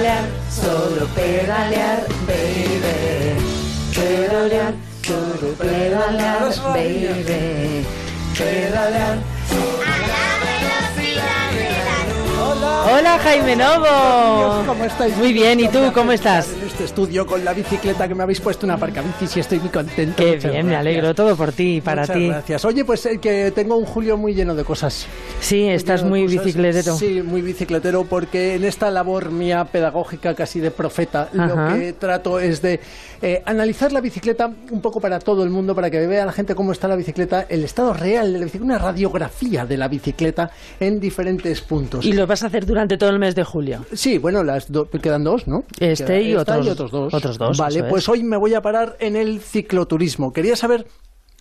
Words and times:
pedalear, 0.00 0.24
solo 0.50 1.06
pedalear, 1.14 2.06
baby. 2.26 3.36
Pedalear, 3.94 4.74
solo 5.02 5.52
pedalear, 5.58 6.72
baby. 6.72 7.86
Pedalear. 8.36 9.39
Hola 13.00 13.18
Jaime 13.18 13.56
Novo. 13.56 14.62
¿Cómo 14.66 14.84
estáis? 14.84 15.16
Muy 15.16 15.32
bien, 15.32 15.58
¿y 15.58 15.68
tú 15.68 15.78
cómo 15.94 16.12
estás? 16.12 16.52
En 16.52 16.66
este 16.66 16.84
estudio 16.84 17.26
con 17.26 17.42
la 17.46 17.54
bicicleta 17.54 18.06
que 18.06 18.14
me 18.14 18.24
habéis 18.24 18.42
puesto 18.42 18.66
una 18.66 18.76
bicis 18.76 19.38
y 19.38 19.40
estoy 19.40 19.58
muy 19.58 19.70
contento. 19.70 20.16
Qué 20.22 20.36
Muchas 20.36 20.52
bien, 20.52 20.66
me 20.66 20.72
gracias. 20.72 20.80
alegro 20.80 21.14
todo 21.14 21.34
por 21.34 21.50
ti 21.52 21.76
y 21.76 21.80
para 21.80 22.02
Muchas 22.02 22.16
ti. 22.16 22.28
gracias. 22.28 22.64
Oye, 22.66 22.84
pues 22.84 23.06
eh, 23.06 23.18
que 23.18 23.52
tengo 23.52 23.76
un 23.78 23.86
julio 23.86 24.18
muy 24.18 24.34
lleno 24.34 24.54
de 24.54 24.64
cosas. 24.64 25.06
Sí, 25.40 25.66
estás 25.66 26.02
Lleno 26.02 26.14
de 26.14 26.20
muy 26.20 26.28
cosas. 26.28 26.44
bicicletero. 26.44 26.96
Sí, 26.98 27.22
muy 27.22 27.40
bicicletero 27.40 28.04
porque 28.04 28.56
en 28.56 28.64
esta 28.64 28.90
labor 28.90 29.30
mía 29.30 29.64
pedagógica 29.64 30.34
casi 30.34 30.60
de 30.60 30.70
profeta 30.70 31.30
Ajá. 31.34 31.46
lo 31.46 31.78
que 31.78 31.94
trato 31.94 32.38
es 32.38 32.60
de 32.60 32.80
eh, 33.22 33.42
analizar 33.46 33.92
la 33.92 34.02
bicicleta 34.02 34.50
un 34.70 34.82
poco 34.82 35.00
para 35.00 35.20
todo 35.20 35.42
el 35.42 35.48
mundo, 35.48 35.74
para 35.74 35.90
que 35.90 36.06
vea 36.06 36.26
la 36.26 36.32
gente 36.32 36.54
cómo 36.54 36.72
está 36.72 36.86
la 36.86 36.96
bicicleta, 36.96 37.46
el 37.48 37.64
estado 37.64 37.94
real 37.94 38.30
de 38.34 38.38
la 38.40 38.44
bicicleta, 38.44 38.64
una 38.74 38.78
radiografía 38.78 39.64
de 39.64 39.78
la 39.78 39.88
bicicleta 39.88 40.50
en 40.78 41.00
diferentes 41.00 41.62
puntos. 41.62 42.04
Y 42.04 42.12
lo 42.12 42.26
vas 42.26 42.42
a 42.42 42.48
hacer 42.48 42.66
durante 42.66 42.89
todo 42.98 43.10
el 43.10 43.18
mes 43.18 43.34
de 43.34 43.44
julio. 43.44 43.84
Sí, 43.92 44.18
bueno, 44.18 44.42
las 44.44 44.70
do- 44.70 44.88
quedan 44.88 45.24
dos, 45.24 45.46
¿no? 45.46 45.64
Este 45.78 46.04
Queda 46.04 46.20
y 46.20 46.34
otros- 46.34 46.90
dos. 46.90 47.12
otros 47.14 47.38
dos, 47.38 47.58
Vale, 47.58 47.80
es. 47.80 47.84
pues 47.86 48.08
hoy 48.08 48.22
me 48.22 48.36
voy 48.36 48.54
a 48.54 48.60
parar 48.62 48.96
en 49.00 49.16
el 49.16 49.40
cicloturismo. 49.40 50.32
Quería 50.32 50.56
saber 50.56 50.86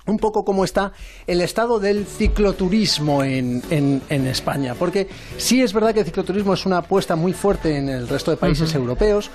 un 0.06 0.18
poco 0.18 0.44
cómo 0.44 0.64
está 0.64 0.92
el 1.28 1.40
estado 1.42 1.80
del 1.80 2.06
cicloturismo 2.06 3.24
en, 3.24 3.62
en- 3.70 4.02
en 4.10 4.26
España. 4.28 4.74
Porque 4.74 5.08
sí 5.38 5.62
es 5.62 5.72
verdad 5.72 5.94
que 5.94 6.00
el 6.00 6.06
cicloturismo 6.06 6.54
es 6.56 6.66
una 6.66 6.78
apuesta 6.80 7.16
muy 7.16 7.34
fuerte 7.34 7.78
en 7.78 7.90
el 7.90 8.08
resto 8.08 8.32
de 8.32 8.38
países 8.38 8.74
europeos, 8.74 9.30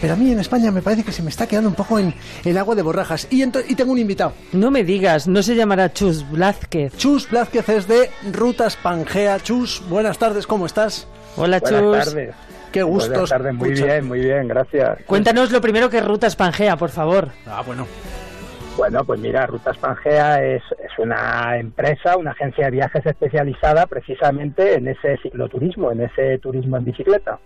pero 0.00 0.12
a 0.12 0.16
mí 0.16 0.30
en 0.30 0.38
España 0.38 0.70
me 0.70 0.80
parece 0.82 1.02
que 1.02 1.10
se 1.10 1.22
me 1.22 1.30
está 1.30 1.48
quedando 1.48 1.70
un 1.70 1.74
poco 1.74 1.98
en 1.98 2.14
el 2.44 2.56
agua 2.56 2.76
de 2.76 2.82
borrajas. 2.82 3.26
Y, 3.30 3.42
y 3.42 3.74
tengo 3.74 3.90
un 3.92 3.98
invitado. 3.98 4.32
No 4.52 4.70
me 4.70 4.84
digas, 4.84 5.26
no 5.26 5.42
se 5.42 5.56
llamará 5.56 5.92
Chus 5.92 6.24
Blázquez. 6.30 6.96
Chus 6.96 7.28
Blázquez 7.28 7.68
es 7.70 7.88
de 7.88 8.10
Rutas 8.32 8.76
Pangea. 8.76 9.40
Chus, 9.40 9.82
buenas 9.88 10.18
tardes, 10.18 10.46
¿cómo 10.46 10.66
estás? 10.66 11.08
Hola 11.36 11.60
Buenas 11.60 11.80
Chus. 11.80 12.14
tardes. 12.14 12.34
Qué 12.72 12.82
gustos. 12.82 13.10
Buenas 13.10 13.30
tardes, 13.30 13.54
muy 13.54 13.70
bien, 13.70 14.06
muy 14.06 14.20
bien, 14.20 14.48
gracias. 14.48 14.98
Cuéntanos 15.06 15.50
lo 15.50 15.60
primero 15.60 15.88
que 15.88 15.98
es 15.98 16.04
Rutas 16.04 16.36
Pangea, 16.36 16.76
por 16.76 16.90
favor. 16.90 17.28
Ah, 17.46 17.62
bueno. 17.64 17.86
Bueno, 18.76 19.04
pues 19.04 19.18
mira, 19.20 19.46
Rutas 19.46 19.78
Pangea 19.78 20.44
es, 20.44 20.62
es 20.84 20.98
una 20.98 21.56
empresa, 21.56 22.16
una 22.18 22.32
agencia 22.32 22.66
de 22.66 22.72
viajes 22.72 23.06
especializada 23.06 23.86
precisamente 23.86 24.74
en 24.74 24.88
ese 24.88 25.16
cicloturismo, 25.22 25.92
en 25.92 26.02
ese 26.02 26.38
turismo 26.38 26.76
en 26.76 26.84
bicicleta. 26.84 27.38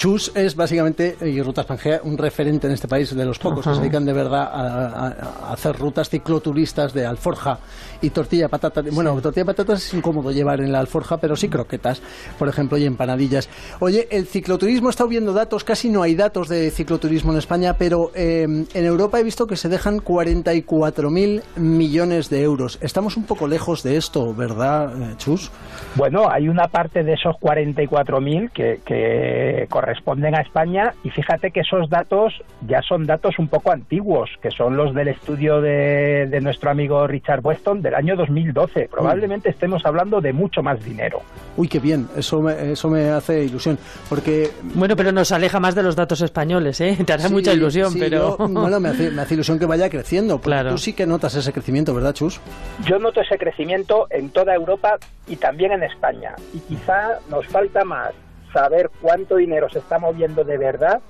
Chus 0.00 0.32
es 0.34 0.56
básicamente, 0.56 1.14
y 1.20 1.42
Rutas 1.42 1.66
Pangea, 1.66 2.00
un 2.04 2.16
referente 2.16 2.66
en 2.66 2.72
este 2.72 2.88
país 2.88 3.14
de 3.14 3.22
los 3.26 3.38
pocos 3.38 3.66
que 3.66 3.74
se 3.74 3.80
dedican 3.80 4.06
de 4.06 4.14
verdad 4.14 4.44
a, 4.50 4.86
a- 4.88 5.48
a 5.50 5.52
hacer 5.52 5.76
rutas 5.76 6.08
cicloturistas 6.08 6.94
de 6.94 7.04
alforja 7.04 7.58
y 8.00 8.08
tortilla 8.08 8.44
de 8.44 8.48
patatas. 8.48 8.86
Bueno, 8.94 9.10
tortilla 9.20 9.42
de 9.44 9.52
patatas 9.52 9.84
es 9.84 9.92
incómodo 9.92 10.32
llevar 10.32 10.62
en 10.62 10.72
la 10.72 10.78
alforja, 10.80 11.18
pero 11.18 11.36
sí 11.36 11.50
croquetas, 11.50 12.00
por 12.38 12.48
ejemplo, 12.48 12.78
y 12.78 12.86
empanadillas. 12.86 13.50
Oye, 13.80 14.08
el 14.10 14.24
cicloturismo, 14.26 14.88
he 14.88 14.90
estado 14.90 15.10
viendo 15.10 15.34
datos, 15.34 15.64
casi 15.64 15.90
no 15.90 16.00
hay 16.02 16.14
datos 16.14 16.48
de 16.48 16.70
cicloturismo 16.70 17.32
en 17.32 17.38
España, 17.38 17.74
pero 17.76 18.10
eh, 18.14 18.44
en 18.44 18.84
Europa 18.86 19.20
he 19.20 19.22
visto 19.22 19.46
que 19.46 19.56
se 19.56 19.68
dejan 19.68 19.98
44.000 19.98 21.42
millones 21.56 22.30
de 22.30 22.42
euros. 22.42 22.78
Estamos 22.80 23.18
un 23.18 23.24
poco 23.24 23.46
lejos 23.46 23.82
de 23.82 23.98
esto, 23.98 24.32
¿verdad, 24.34 24.94
eh, 24.98 25.14
Chus? 25.18 25.50
Bueno, 25.94 26.30
hay 26.30 26.48
una 26.48 26.68
parte 26.68 27.02
de 27.04 27.12
esos 27.12 27.36
44.000 27.36 28.50
que, 28.50 28.80
que 28.86 29.66
corresponden 29.94 30.34
a 30.36 30.40
España 30.42 30.94
y 31.02 31.10
fíjate 31.10 31.50
que 31.50 31.60
esos 31.60 31.88
datos 31.90 32.32
ya 32.66 32.80
son 32.82 33.06
datos 33.06 33.38
un 33.38 33.48
poco 33.48 33.72
antiguos, 33.72 34.30
que 34.40 34.50
son 34.50 34.76
los 34.76 34.94
del 34.94 35.08
estudio 35.08 35.60
de, 35.60 36.26
de 36.30 36.40
nuestro 36.40 36.70
amigo 36.70 37.06
Richard 37.08 37.40
Weston 37.42 37.82
del 37.82 37.94
año 37.96 38.14
2012. 38.16 38.88
Probablemente 38.90 39.50
estemos 39.50 39.84
hablando 39.84 40.20
de 40.20 40.32
mucho 40.32 40.62
más 40.62 40.82
dinero. 40.84 41.22
Uy, 41.56 41.66
qué 41.68 41.80
bien, 41.80 42.06
eso 42.16 42.40
me, 42.40 42.70
eso 42.72 42.88
me 42.88 43.08
hace 43.10 43.42
ilusión, 43.44 43.78
porque 44.08 44.50
Bueno, 44.74 44.94
pero 44.94 45.10
nos 45.10 45.32
aleja 45.32 45.58
más 45.58 45.74
de 45.74 45.82
los 45.82 45.96
datos 45.96 46.20
españoles, 46.22 46.80
¿eh? 46.80 46.96
Te 47.04 47.12
hará 47.12 47.24
Sí, 47.24 47.32
mucha 47.32 47.52
ilusión, 47.52 47.90
sí, 47.92 47.98
pero... 47.98 48.38
yo- 48.38 48.48
bueno, 48.48 48.78
me 48.78 48.90
hace, 48.90 49.10
me 49.10 49.22
hace 49.22 49.34
ilusión 49.34 49.58
que 49.58 49.66
vaya 49.66 49.88
creciendo. 49.90 50.36
Porque 50.36 50.50
Claro. 50.50 50.70
tú 50.70 50.78
sí 50.78 50.92
que 50.92 51.06
notas 51.06 51.34
ese 51.34 51.52
crecimiento, 51.52 51.94
¿verdad, 51.94 52.12
Chus? 52.14 52.40
Yo 52.86 52.98
noto 52.98 53.20
ese 53.20 53.36
crecimiento 53.38 54.06
en 54.10 54.30
toda 54.30 54.54
Europa 54.54 54.96
y 55.26 55.36
también 55.36 55.72
en 55.72 55.82
España. 55.82 56.34
Y 56.54 56.58
quizá 56.60 57.18
nos 57.28 57.46
falta 57.48 57.84
más 57.84 58.10
saber 58.52 58.90
cuánto 59.00 59.36
dinero 59.36 59.68
se 59.68 59.78
está 59.78 59.98
moviendo 59.98 60.44
de 60.44 60.58
verdad 60.58 61.00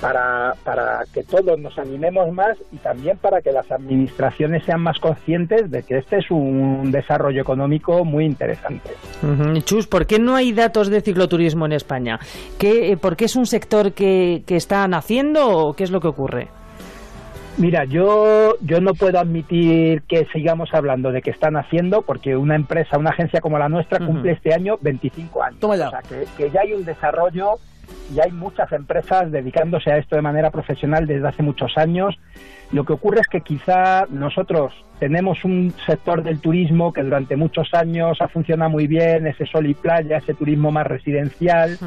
para, 0.00 0.54
para 0.64 1.04
que 1.12 1.22
todos 1.22 1.58
nos 1.58 1.78
animemos 1.78 2.30
más 2.32 2.58
y 2.72 2.76
también 2.76 3.16
para 3.16 3.40
que 3.40 3.52
las 3.52 3.70
administraciones 3.70 4.64
sean 4.64 4.82
más 4.82 4.98
conscientes 4.98 5.70
de 5.70 5.82
que 5.82 5.98
este 5.98 6.18
es 6.18 6.30
un 6.30 6.90
desarrollo 6.92 7.40
económico 7.40 8.04
muy 8.04 8.24
interesante. 8.24 8.90
Chus, 9.64 9.86
¿por 9.86 10.06
qué 10.06 10.18
no 10.18 10.34
hay 10.36 10.52
datos 10.52 10.88
de 10.88 11.00
cicloturismo 11.00 11.66
en 11.66 11.72
España? 11.72 12.18
¿Qué, 12.58 12.92
eh, 12.92 12.96
¿Por 12.96 13.16
qué 13.16 13.26
es 13.26 13.36
un 13.36 13.46
sector 13.46 13.92
que, 13.92 14.42
que 14.46 14.56
está 14.56 14.86
naciendo 14.88 15.48
o 15.48 15.74
qué 15.74 15.84
es 15.84 15.90
lo 15.90 16.00
que 16.00 16.08
ocurre? 16.08 16.48
Mira, 17.56 17.84
yo, 17.84 18.56
yo 18.62 18.80
no 18.80 18.94
puedo 18.94 19.18
admitir 19.18 20.02
que 20.02 20.26
sigamos 20.32 20.74
hablando 20.74 21.12
de 21.12 21.22
que 21.22 21.30
están 21.30 21.56
haciendo, 21.56 22.02
porque 22.02 22.36
una 22.36 22.56
empresa, 22.56 22.98
una 22.98 23.10
agencia 23.10 23.40
como 23.40 23.58
la 23.58 23.68
nuestra 23.68 24.04
cumple 24.04 24.32
este 24.32 24.52
año 24.52 24.76
25 24.80 25.42
años. 25.42 25.60
Toma 25.60 25.76
ya. 25.76 25.88
O 25.88 25.90
sea, 25.90 26.02
que, 26.02 26.26
que 26.36 26.50
ya 26.50 26.62
hay 26.62 26.72
un 26.72 26.84
desarrollo 26.84 27.58
y 28.14 28.20
hay 28.20 28.32
muchas 28.32 28.70
empresas 28.72 29.30
dedicándose 29.30 29.90
a 29.92 29.98
esto 29.98 30.16
de 30.16 30.22
manera 30.22 30.50
profesional 30.50 31.06
desde 31.06 31.28
hace 31.28 31.42
muchos 31.42 31.76
años. 31.76 32.16
Lo 32.72 32.84
que 32.84 32.92
ocurre 32.92 33.20
es 33.20 33.28
que 33.28 33.40
quizá 33.40 34.06
nosotros 34.10 34.72
tenemos 34.98 35.44
un 35.44 35.72
sector 35.86 36.22
del 36.22 36.40
turismo 36.40 36.92
que 36.92 37.02
durante 37.02 37.36
muchos 37.36 37.72
años 37.74 38.20
ha 38.20 38.28
funcionado 38.28 38.70
muy 38.70 38.86
bien, 38.86 39.26
ese 39.26 39.46
sol 39.46 39.66
y 39.66 39.74
playa, 39.74 40.18
ese 40.18 40.34
turismo 40.34 40.70
más 40.70 40.86
residencial, 40.86 41.78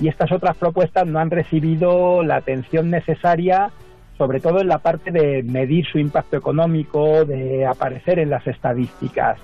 y 0.00 0.08
estas 0.08 0.32
otras 0.32 0.56
propuestas 0.56 1.06
no 1.06 1.18
han 1.18 1.30
recibido 1.30 2.22
la 2.22 2.36
atención 2.36 2.90
necesaria, 2.90 3.70
sobre 4.18 4.40
todo 4.40 4.60
en 4.60 4.68
la 4.68 4.78
parte 4.78 5.10
de 5.10 5.42
medir 5.42 5.86
su 5.86 5.98
impacto 5.98 6.36
económico, 6.36 7.24
de 7.24 7.66
aparecer 7.66 8.18
en 8.18 8.30
las 8.30 8.46
estadísticas. 8.46 9.38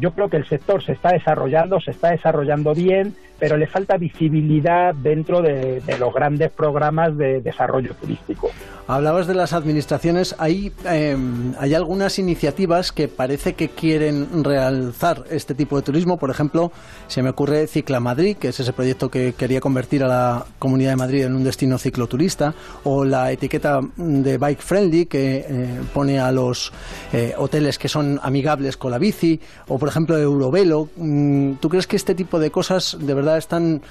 Yo 0.00 0.12
creo 0.12 0.28
que 0.28 0.38
el 0.38 0.46
sector 0.46 0.82
se 0.82 0.92
está 0.92 1.12
desarrollando, 1.12 1.80
se 1.80 1.90
está 1.90 2.10
desarrollando 2.10 2.74
bien, 2.74 3.14
pero 3.38 3.56
le 3.56 3.66
falta 3.66 3.96
visibilidad 3.96 4.94
dentro 4.94 5.40
de, 5.40 5.82
los 5.98 6.12
grandes 6.12 6.50
programas 6.50 7.16
de 7.16 7.40
desarrollo 7.40 7.94
turístico. 7.94 8.50
Hablabas 8.86 9.26
de 9.26 9.34
las 9.34 9.52
administraciones. 9.52 10.34
Hay, 10.38 10.72
eh, 10.88 11.16
hay 11.58 11.74
algunas 11.74 12.18
iniciativas 12.18 12.90
que 12.90 13.06
parece 13.06 13.52
que 13.52 13.68
quieren 13.68 14.42
realzar 14.42 15.24
este 15.30 15.54
tipo 15.54 15.76
de 15.76 15.82
turismo. 15.82 16.16
Por 16.16 16.30
ejemplo, 16.30 16.72
se 17.06 17.22
me 17.22 17.30
ocurre 17.30 17.66
Cicla 17.66 18.00
Madrid, 18.00 18.38
que 18.38 18.48
es 18.48 18.60
ese 18.60 18.72
proyecto 18.72 19.10
que 19.10 19.34
quería 19.34 19.60
convertir 19.60 20.04
a 20.04 20.08
la 20.08 20.46
Comunidad 20.58 20.90
de 20.90 20.96
Madrid 20.96 21.24
en 21.24 21.36
un 21.36 21.44
destino 21.44 21.76
cicloturista. 21.76 22.54
O 22.84 23.04
la 23.04 23.30
etiqueta 23.30 23.80
de 23.96 24.38
Bike 24.38 24.62
Friendly, 24.62 25.04
que 25.04 25.44
eh, 25.46 25.80
pone 25.92 26.18
a 26.18 26.32
los 26.32 26.72
eh, 27.12 27.34
hoteles 27.36 27.78
que 27.78 27.88
son 27.88 28.18
amigables 28.22 28.78
con 28.78 28.90
la 28.90 28.98
bici. 28.98 29.38
O, 29.66 29.78
por 29.78 29.90
ejemplo, 29.90 30.16
Eurovelo. 30.16 30.88
Mm, 30.96 31.54
¿Tú 31.60 31.68
crees 31.68 31.86
que 31.86 31.96
este 31.96 32.14
tipo 32.14 32.38
de 32.38 32.50
cosas 32.50 32.96
de 32.98 33.12
verdad 33.12 33.27
están 33.36 33.82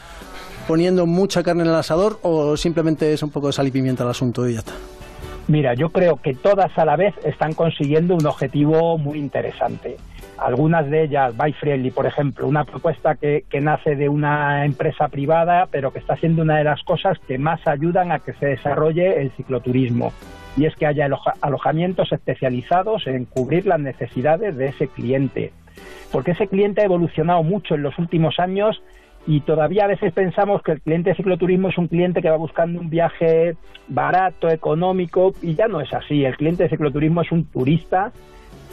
poniendo 0.67 1.05
mucha 1.05 1.43
carne 1.43 1.63
en 1.63 1.69
el 1.69 1.75
asador 1.75 2.19
o 2.23 2.57
simplemente 2.57 3.13
es 3.13 3.21
un 3.23 3.29
poco 3.29 3.47
de 3.47 3.53
sal 3.53 3.67
y 3.67 3.71
pimienta 3.71 4.03
el 4.03 4.09
asunto 4.09 4.47
y 4.49 4.53
ya 4.53 4.59
está? 4.59 4.73
Mira, 5.47 5.73
yo 5.75 5.89
creo 5.89 6.17
que 6.17 6.33
todas 6.33 6.77
a 6.77 6.83
la 6.83 6.97
vez 6.97 7.13
están 7.23 7.53
consiguiendo 7.53 8.15
un 8.15 8.25
objetivo 8.25 8.97
muy 8.97 9.17
interesante. 9.17 9.95
Algunas 10.37 10.87
de 10.89 11.05
ellas, 11.05 11.35
By 11.35 11.53
Friendly, 11.53 11.89
por 11.89 12.05
ejemplo, 12.05 12.45
una 12.47 12.63
propuesta 12.65 13.15
que, 13.15 13.43
nace 13.61 13.95
de 13.95 14.09
una 14.09 14.65
empresa 14.65 15.07
privada, 15.07 15.67
pero 15.71 15.91
que 15.91 15.99
está 15.99 16.15
siendo 16.17 16.41
una 16.43 16.57
de 16.57 16.65
las 16.65 16.83
cosas 16.83 17.17
que 17.27 17.37
más 17.37 17.65
ayudan 17.65 18.11
a 18.11 18.19
que 18.19 18.33
se 18.33 18.45
desarrolle 18.45 19.21
el 19.21 19.31
cicloturismo. 19.31 20.11
Y 20.57 20.65
es 20.65 20.75
que 20.75 20.85
haya 20.85 21.05
aloja- 21.05 21.35
alojamientos 21.41 22.11
especializados 22.11 23.07
en 23.07 23.25
cubrir 23.25 23.65
las 23.65 23.79
necesidades 23.79 24.55
de 24.57 24.67
ese 24.67 24.89
cliente. 24.89 25.53
Porque 26.11 26.31
ese 26.31 26.47
cliente 26.47 26.81
ha 26.81 26.85
evolucionado 26.85 27.41
mucho 27.41 27.75
en 27.75 27.83
los 27.83 27.97
últimos 27.97 28.39
años 28.39 28.81
y 29.27 29.41
todavía 29.41 29.83
a 29.83 29.87
veces 29.87 30.13
pensamos 30.13 30.63
que 30.63 30.71
el 30.71 30.81
cliente 30.81 31.09
de 31.09 31.17
cicloturismo 31.17 31.67
es 31.67 31.77
un 31.77 31.89
cliente 31.89 32.21
que 32.21 32.29
va 32.29 32.37
buscando 32.37 32.79
un 32.79 32.89
viaje 32.89 33.57
barato, 33.89 34.49
económico, 34.49 35.33
y 35.41 35.53
ya 35.53 35.67
no 35.67 35.81
es 35.81 35.93
así. 35.93 36.23
El 36.23 36.37
cliente 36.37 36.63
de 36.63 36.69
cicloturismo 36.69 37.21
es 37.21 37.31
un 37.33 37.43
turista, 37.43 38.13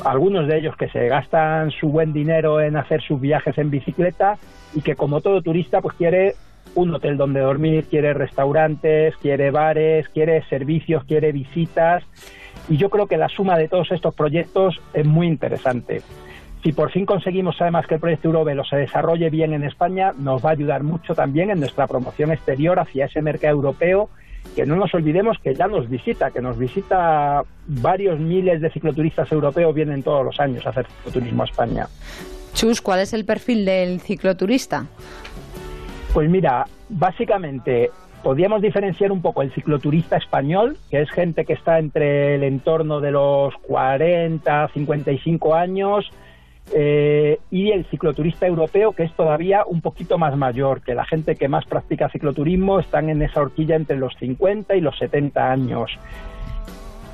algunos 0.05 0.47
de 0.47 0.59
ellos 0.59 0.77
que 0.77 0.89
se 0.89 1.09
gastan 1.09 1.73
su 1.73 1.89
buen 1.89 2.13
dinero 2.13 2.61
en 2.61 2.77
hacer 2.77 3.03
sus 3.03 3.21
viajes 3.21 3.59
en 3.59 3.71
bicicleta 3.71 4.39
y 4.75 4.81
que 4.81 4.95
como 4.95 5.21
todo 5.21 5.43
turista 5.43 5.81
pues 5.81 5.97
quiere 5.97 6.35
un 6.77 6.95
hotel 6.95 7.17
donde 7.17 7.41
dormir, 7.41 7.87
quiere 7.91 8.15
restaurantes, 8.15 9.17
quiere 9.17 9.51
bares, 9.51 10.09
quiere 10.09 10.43
servicios, 10.49 11.05
quiere 11.05 11.33
visitas. 11.33 12.05
Y 12.69 12.77
yo 12.77 12.91
creo 12.91 13.07
que 13.07 13.17
la 13.17 13.29
suma 13.29 13.59
de 13.59 13.69
todos 13.69 13.91
estos 13.91 14.15
proyectos 14.15 14.81
es 14.93 15.05
muy 15.05 15.27
interesante. 15.27 16.01
Si 16.65 16.73
por 16.73 16.91
fin 16.91 17.05
conseguimos 17.05 17.57
además 17.61 17.87
que 17.87 17.97
el 17.97 18.01
proyecto 18.01 18.29
Eurovelo 18.29 18.65
se 18.65 18.77
desarrolle 18.77 19.29
bien 19.29 19.53
en 19.53 19.65
España, 19.65 20.15
nos 20.19 20.43
va 20.43 20.49
a 20.49 20.53
ayudar 20.55 20.83
mucho 20.83 21.15
también 21.15 21.51
en 21.51 21.61
nuestra 21.61 21.87
promoción 21.87 22.33
exterior 22.33 22.81
hacia 22.81 23.05
ese 23.05 23.21
mercado 23.21 23.53
europeo 23.53 24.09
que 24.57 24.65
no 24.65 24.77
nos 24.77 24.95
olvidemos 24.95 25.39
que 25.43 25.55
ya 25.55 25.67
nos 25.67 25.91
visita, 25.91 26.31
que 26.31 26.41
nos 26.41 26.57
visita 26.59 27.43
varios 27.67 28.19
miles 28.19 28.63
de 28.63 28.71
cicloturistas 28.71 29.31
europeos, 29.31 29.75
vienen 29.75 30.03
todos 30.03 30.25
los 30.25 30.41
años 30.41 30.65
a 30.67 30.71
hacer 30.71 30.87
cicloturismo 30.87 31.43
a 31.43 31.47
España. 31.47 31.87
Chus, 32.55 32.81
¿cuál 32.81 33.01
es 33.01 33.13
el 33.13 33.27
perfil 33.27 33.65
del 33.67 34.01
cicloturista? 34.01 34.87
Pues 36.15 36.31
mira, 36.31 36.67
básicamente 36.89 37.91
podríamos 38.23 38.63
diferenciar 38.63 39.13
un 39.13 39.21
poco 39.21 39.43
el 39.43 39.53
cicloturista 39.53 40.17
español, 40.17 40.79
que 40.91 41.03
es 41.03 41.11
gente 41.11 41.45
que 41.45 41.53
está 41.53 41.79
entre 41.79 42.37
el 42.37 42.43
entorno 42.43 43.01
de 43.01 43.11
los 43.11 43.55
40, 43.67 44.69
55 44.73 45.55
años, 45.55 46.11
eh, 46.73 47.39
y 47.51 47.71
el 47.71 47.85
cicloturista 47.87 48.47
europeo, 48.47 48.93
que 48.93 49.05
es 49.05 49.13
todavía 49.13 49.65
un 49.67 49.81
poquito 49.81 50.19
más 50.19 50.37
mayor, 50.37 50.81
que 50.83 50.95
la 50.95 51.05
gente 51.05 51.37
que 51.37 51.49
más 51.49 51.65
practica 51.67 52.09
cicloturismo 52.09 52.81
están 52.81 53.11
en 53.11 53.23
esa 53.23 53.41
horquilla 53.41 53.77
entre 53.77 53.97
los 53.97 54.15
50 54.19 54.75
y 54.75 54.81
los 54.81 54.97
70 54.99 55.51
años. 55.51 55.91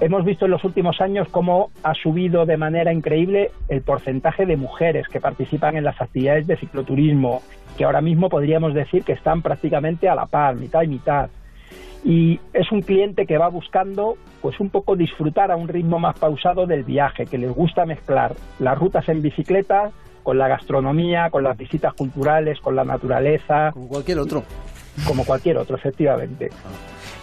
Hemos 0.01 0.25
visto 0.25 0.47
en 0.47 0.53
los 0.53 0.65
últimos 0.65 1.01
años 1.03 1.29
cómo 1.31 1.71
ha 1.83 1.93
subido 1.95 2.47
de 2.47 2.57
manera 2.57 2.91
increíble 2.93 3.51
el 3.69 3.83
porcentaje 3.83 4.47
de 4.47 4.57
mujeres 4.57 5.07
que 5.09 5.21
participan 5.21 5.77
en 5.77 5.85
las 5.85 6.01
actividades 6.01 6.47
de 6.47 6.57
cicloturismo, 6.57 7.43
que 7.77 7.85
ahora 7.85 8.01
mismo 8.01 8.31
podríamos 8.31 8.73
decir 8.73 9.05
que 9.05 9.13
están 9.13 9.43
prácticamente 9.43 10.09
a 10.09 10.15
la 10.15 10.25
par, 10.25 10.57
mitad 10.57 10.83
y 10.83 10.89
mitad 10.89 11.29
y 12.05 12.41
es 12.53 12.71
un 12.73 12.83
cliente 12.83 13.27
que 13.27 13.39
va 13.39 13.49
buscando 13.49 14.17
pues 14.41 14.59
un 14.59 14.71
poco 14.71 14.97
disfrutar 14.97 15.51
a 15.51 15.57
un 15.57 15.69
ritmo 15.69 15.99
más 15.99 16.19
pausado 16.19 16.67
del 16.67 16.85
viaje, 16.85 17.27
que 17.27 17.39
les 17.39 17.53
gusta 17.53 17.85
mezclar 17.85 18.35
las 18.59 18.79
rutas 18.79 19.09
en 19.09 19.21
bicicleta 19.21 19.91
con 20.23 20.39
la 20.39 20.49
gastronomía, 20.49 21.31
con 21.31 21.45
las 21.45 21.57
visitas 21.57 21.95
culturales, 21.95 22.61
con 22.61 22.77
la 22.77 22.85
naturaleza. 22.85 23.71
Como 23.73 23.89
cualquier 23.89 24.19
otro. 24.19 24.45
Como 25.07 25.25
cualquier 25.25 25.59
otro, 25.59 25.77
efectivamente. 25.77 26.51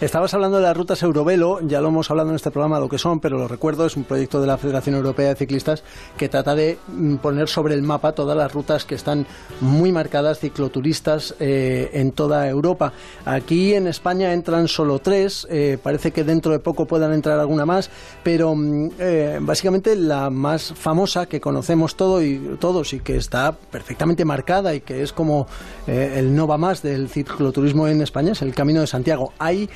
Estabas 0.00 0.32
hablando 0.32 0.58
de 0.58 0.62
las 0.62 0.76
rutas 0.76 1.02
Eurovelo, 1.02 1.58
ya 1.60 1.80
lo 1.80 1.88
hemos 1.88 2.08
hablado 2.08 2.28
en 2.28 2.36
este 2.36 2.52
programa 2.52 2.78
lo 2.78 2.88
que 2.88 2.98
son, 2.98 3.18
pero 3.18 3.36
lo 3.36 3.48
recuerdo, 3.48 3.84
es 3.84 3.96
un 3.96 4.04
proyecto 4.04 4.40
de 4.40 4.46
la 4.46 4.56
Federación 4.56 4.94
Europea 4.94 5.30
de 5.30 5.34
Ciclistas 5.34 5.82
que 6.16 6.28
trata 6.28 6.54
de 6.54 6.78
mm, 6.86 7.16
poner 7.16 7.48
sobre 7.48 7.74
el 7.74 7.82
mapa 7.82 8.12
todas 8.12 8.36
las 8.36 8.52
rutas 8.52 8.84
que 8.84 8.94
están 8.94 9.26
muy 9.60 9.90
marcadas 9.90 10.38
cicloturistas 10.38 11.34
eh, 11.40 11.90
en 11.94 12.12
toda 12.12 12.48
Europa. 12.48 12.92
Aquí 13.24 13.74
en 13.74 13.88
España 13.88 14.32
entran 14.32 14.68
solo 14.68 15.00
tres, 15.00 15.48
eh, 15.50 15.78
parece 15.82 16.12
que 16.12 16.22
dentro 16.22 16.52
de 16.52 16.60
poco 16.60 16.86
puedan 16.86 17.12
entrar 17.12 17.40
alguna 17.40 17.66
más, 17.66 17.90
pero 18.22 18.54
mm, 18.54 18.90
eh, 19.00 19.38
básicamente 19.40 19.96
la 19.96 20.30
más 20.30 20.74
famosa 20.76 21.26
que 21.26 21.40
conocemos 21.40 21.96
todo 21.96 22.22
y, 22.22 22.56
todos 22.60 22.92
y 22.92 23.00
que 23.00 23.16
está 23.16 23.50
perfectamente 23.50 24.24
marcada 24.24 24.76
y 24.76 24.80
que 24.80 25.02
es 25.02 25.12
como 25.12 25.48
el 25.88 26.36
no 26.36 26.46
va 26.46 26.56
más 26.56 26.82
del 26.82 27.08
cicloturismo 27.08 27.88
en 27.88 28.02
España 28.02 28.32
es 28.32 28.42
el 28.42 28.54
Camino 28.54 28.80
de 28.80 28.86
Santiago. 28.86 29.32
Hay 29.40 29.68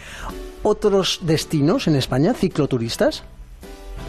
otros 0.63 1.21
destinos 1.23 1.89
en 1.89 1.97
España, 1.97 2.35
cicloturistas? 2.35 3.25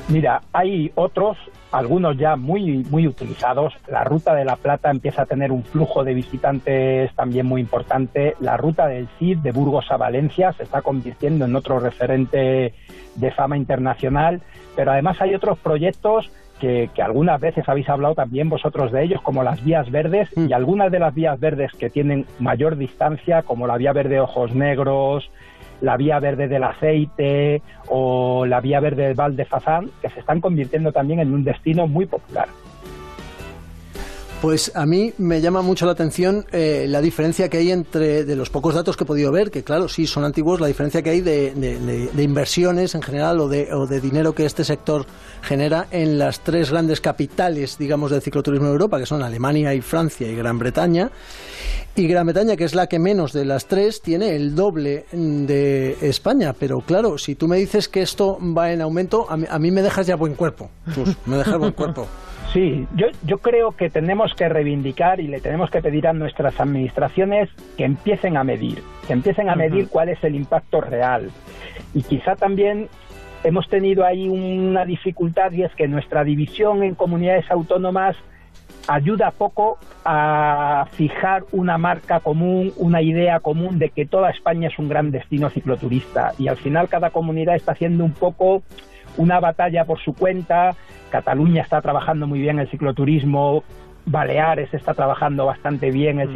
Mira, 0.10 0.42
hay 0.52 0.92
otros, 0.96 1.38
algunos 1.72 2.18
ya 2.18 2.36
muy, 2.36 2.86
muy 2.90 3.08
utilizados. 3.08 3.74
La 3.88 4.04
Ruta 4.04 4.36
de 4.36 4.44
la 4.44 4.58
Plata 4.58 4.92
empieza 4.92 5.22
a 5.22 5.26
tener 5.26 5.52
un 5.52 5.64
flujo 5.64 6.04
de 6.04 6.14
visitantes 6.14 7.14
también 7.16 7.46
muy 7.46 7.62
importante. 7.62 8.36
La 8.42 8.58
Ruta 8.58 8.88
del 8.88 9.08
Cid 9.18 9.38
de 9.38 9.52
Burgos 9.52 9.90
a 9.90 9.98
Valencia 9.98 10.52
se 10.54 10.64
está 10.64 10.82
convirtiendo 10.82 11.46
en 11.46 11.56
otro 11.56 11.80
referente 11.80 12.74
de 13.16 13.32
fama 13.32 13.58
internacional. 13.58 14.42
Pero 14.76 14.92
además 14.92 15.22
hay 15.22 15.36
otros 15.36 15.58
proyectos 15.60 16.30
que, 16.60 16.90
algunas 17.02 17.42
veces 17.42 17.68
habéis 17.68 17.90
hablado 17.90 18.16
también 18.16 18.50
vosotros 18.50 18.92
de 18.92 19.04
ellos, 19.04 19.22
como 19.22 19.44
las 19.44 19.64
vías 19.64 19.90
verdes, 19.92 20.30
mm. 20.36 20.48
y 20.50 20.54
algunas 20.54 20.92
de 20.92 21.00
las 21.00 21.14
vías 21.14 21.40
verdes 21.40 21.72
que 21.74 21.90
tienen 21.90 22.26
mayor 22.40 22.78
distancia, 22.78 23.44
como 23.44 23.68
la 23.68 23.78
vía 23.78 23.92
verde 23.94 24.20
Ojos 24.20 24.56
Negros, 24.56 25.30
la 25.84 25.98
vía 25.98 26.18
verde 26.20 26.48
del 26.48 26.64
aceite 26.64 27.62
o 27.90 28.46
la 28.46 28.62
vía 28.62 28.80
verde 28.80 29.04
del 29.04 29.16
Val 29.16 29.36
de 29.36 29.44
Fazán, 29.44 29.92
que 30.02 30.10
se 30.10 30.22
están 30.22 30.40
convirtiendo 30.40 30.94
también 30.94 31.20
en 31.20 31.34
un 31.34 31.44
destino 31.44 31.88
muy 31.88 32.06
popular. 32.06 32.48
Pues 34.44 34.74
a 34.75 34.86
mí 34.86 35.13
me 35.19 35.40
llama 35.40 35.62
mucho 35.62 35.86
la 35.86 35.94
atención 35.94 36.45
eh, 36.51 36.86
la 36.90 37.00
diferencia 37.00 37.48
que 37.48 37.60
hay 37.60 37.72
entre, 37.72 38.25
de 38.25 38.36
los 38.36 38.50
pocos 38.50 38.75
datos 38.75 38.98
que 38.98 39.06
he 39.06 39.07
podido 39.07 39.31
ver, 39.31 39.50
que 39.50 39.63
claro, 39.63 39.88
sí 39.88 40.06
son 40.06 40.25
antiguos, 40.25 40.60
la 40.60 40.68
diferencia 40.68 41.01
que 41.01 41.12
hay 41.12 41.22
de, 41.22 42.12
inversiones 42.18 42.94
en 42.94 43.01
general 43.01 43.40
o 43.40 43.45
o 43.45 43.88
de 43.88 44.01
dinero 44.01 44.36
que 44.36 44.45
este 44.45 44.66
sector 44.66 45.06
genera 45.44 45.88
en 45.92 46.18
las 46.18 46.42
tres 46.42 46.72
grandes 46.72 47.00
capitales, 47.00 47.78
digamos, 47.78 48.12
del 48.12 48.22
cicloturismo 48.22 48.66
de 48.66 48.74
Europa, 48.74 49.00
que 49.00 49.06
son 49.06 49.24
Alemania 49.24 49.74
y 49.74 49.80
Francia 49.80 50.28
y 50.28 50.36
Gran 50.36 50.60
Bretaña. 50.60 51.10
Y 51.96 52.06
Gran 52.10 52.25
Bretaña, 52.25 52.57
que 52.57 52.66
es 52.66 52.75
la 52.75 52.88
que 52.88 53.00
menos 53.00 53.31
de 53.31 53.46
las 53.46 53.68
tres, 53.68 54.01
tiene 54.01 54.36
el 54.36 54.56
doble 54.56 55.06
de 55.13 55.96
España. 56.01 56.51
Pero 56.51 56.81
claro, 56.81 57.18
si 57.18 57.36
tú 57.36 57.48
me 57.48 57.56
dices 57.56 57.88
que 57.88 58.01
esto 58.01 58.38
va 58.42 58.74
en 58.74 58.81
aumento, 58.81 59.25
a 59.30 59.38
mí, 59.38 59.72
me 59.72 59.81
dejas 59.81 60.06
ya 60.06 60.18
buen 60.18 60.36
cuerpo. 60.36 60.69
me 61.28 61.38
dejas 61.38 61.57
buen 61.57 61.72
cuerpo. 61.72 62.10
Sí, 62.54 62.86
yo, 62.96 63.08
yo 63.26 63.40
creo 63.40 63.72
que 63.72 63.90
tenemos 63.90 64.36
que 64.36 64.48
reivindicar 64.48 65.20
y 65.20 65.28
le 65.28 65.42
tenemos 65.42 65.72
que 65.72 65.82
pedir 65.82 66.08
a 66.08 66.14
nuestras 66.14 66.60
administraciones 66.60 67.50
que 67.78 67.84
empiecen 67.84 68.38
a 68.38 68.44
medir, 68.44 68.84
que 69.08 69.14
empiecen 69.14 69.50
a 69.50 69.56
medir 69.56 69.90
cuál 69.90 70.10
es 70.10 70.24
el 70.24 70.36
impacto 70.36 70.80
real. 70.80 71.32
Y 71.96 72.04
quizá 72.04 72.36
también 72.36 72.90
hemos 73.44 73.68
tenido 73.70 74.06
ahí 74.06 74.30
una 74.30 74.86
dificultad 74.86 75.52
y 75.52 75.64
es 75.64 75.74
que 75.74 75.88
nuestra 75.88 76.24
división 76.24 76.84
en 76.84 76.94
comunidades 76.94 77.50
autónomas 77.50 78.16
ayuda 78.88 79.32
poco 79.32 79.80
a 80.06 80.86
fijar 80.92 81.46
una 81.54 81.80
marca 81.80 82.20
común, 82.20 82.72
una 82.78 83.02
idea 83.02 83.40
común 83.40 83.80
de 83.80 83.90
que 83.90 84.06
toda 84.06 84.30
España 84.30 84.68
es 84.68 84.78
un 84.78 84.90
gran 84.90 85.10
destino 85.10 85.50
cicloturista. 85.50 86.34
Y 86.38 86.50
al 86.50 86.58
final 86.58 86.88
cada 86.88 87.10
comunidad 87.10 87.56
está 87.56 87.72
haciendo 87.72 88.06
un 88.06 88.14
poco 88.14 88.62
una 89.18 89.39
batalla 89.39 89.86
por 89.86 90.00
su 90.00 90.13
cuenta. 90.13 90.75
Cataluña 91.10 91.62
está 91.62 91.81
trabajando 91.81 92.27
muy 92.27 92.39
bien 92.39 92.60
el 92.60 92.69
cicloturismo, 92.69 93.63
Baleares 94.06 94.74
está 94.74 94.94
trabajando 94.94 95.45
bastante 95.45 95.92
bien 95.92 96.19
el 96.19 96.30
mm. 96.30 96.33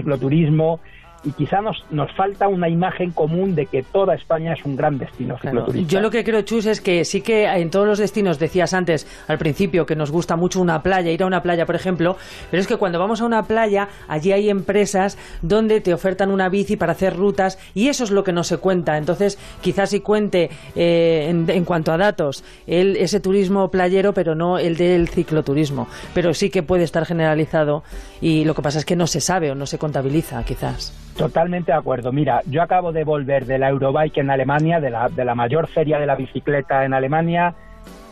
Y 1.24 1.31
quizá 1.31 1.62
nos, 1.62 1.84
nos 1.90 2.12
falta 2.14 2.48
una 2.48 2.69
imagen 2.69 3.12
común 3.12 3.56
de 3.56 3.66
que 3.66 3.84
toda 3.84 4.16
España 4.16 4.54
es 4.54 4.64
un 4.66 4.75
gran 4.75 4.98
destino 4.98 5.38
cicloturista. 5.38 5.92
Yo 5.92 6.02
lo 6.02 6.12
que 6.12 6.24
creo, 6.24 6.42
Chus, 6.42 6.66
es 6.66 6.81
que 6.81 7.06
sí 7.06 7.22
que 7.22 7.46
en 7.46 7.69
todos 7.69 7.88
los 7.88 8.00
destinos, 8.00 8.40
decías 8.40 8.74
antes, 8.74 9.08
al 9.28 9.38
principio, 9.38 9.86
que 9.86 9.96
nos 9.96 10.12
gusta 10.12 10.36
mucho 10.36 10.62
una 10.62 10.81
playa, 10.84 11.12
ir 11.12 11.24
a 11.24 11.25
una 11.25 11.42
playa, 11.42 11.66
por 11.66 11.75
ejemplo, 11.75 12.18
pero 12.52 12.62
es 12.62 12.68
que 12.68 12.78
cuando 12.78 13.00
vamos 13.00 13.22
a 13.22 13.25
una 13.25 13.44
playa, 13.44 13.90
allí 14.08 14.31
hay 14.31 14.50
empresas 14.50 15.18
donde 15.42 15.81
te 15.81 15.94
ofertan 15.94 16.31
una 16.31 16.50
bici 16.50 16.75
para 16.75 16.94
hacer 16.94 17.15
rutas 17.15 17.58
y 17.74 17.88
eso 17.88 18.03
es 18.03 18.12
lo 18.12 18.24
que 18.24 18.34
no 18.34 18.44
se 18.44 18.58
cuenta. 18.58 18.98
Entonces, 18.98 19.38
quizás 19.62 19.89
sí 19.89 20.00
cuente 20.00 20.50
eh, 20.75 21.27
en, 21.30 21.65
cuanto 21.65 21.91
a 21.91 21.98
datos 21.98 22.44
el, 22.65 22.96
ese 22.98 23.20
turismo 23.20 23.70
playero, 23.70 24.13
pero 24.13 24.36
no 24.36 24.58
el 24.58 24.77
del 24.77 25.10
cicloturismo. 25.10 25.88
Pero 26.13 26.34
sí 26.34 26.50
que 26.50 26.63
puede 26.63 26.84
estar 26.84 27.06
generalizado 27.06 27.84
y 28.22 28.46
lo 28.46 28.56
que 28.56 28.62
pasa 28.62 28.80
es 28.80 28.86
que 28.86 28.96
no 28.96 29.08
se 29.08 29.22
sabe 29.22 29.51
o 29.51 29.56
no 29.56 29.65
se 29.65 29.77
contabiliza, 29.77 30.44
quizás. 30.44 30.94
Totalmente 31.17 31.71
de 31.71 31.77
acuerdo. 31.77 32.12
Mira, 32.12 32.41
yo 32.45 32.62
acabo 32.62 32.91
de 32.91 33.03
volver 33.03 33.45
de 33.45 33.57
la 33.57 33.69
Eurobike 33.69 34.19
en 34.19 34.29
Alemania, 34.29 34.79
de 34.79 34.91
la, 34.91 35.09
de 35.09 35.25
la 35.25 35.33
mayor 35.33 35.67
feria 35.67 35.97
de 35.97 36.05
la 36.05 36.15
bicicleta 36.15 36.86
en 36.86 36.93
Alemania, 36.93 37.55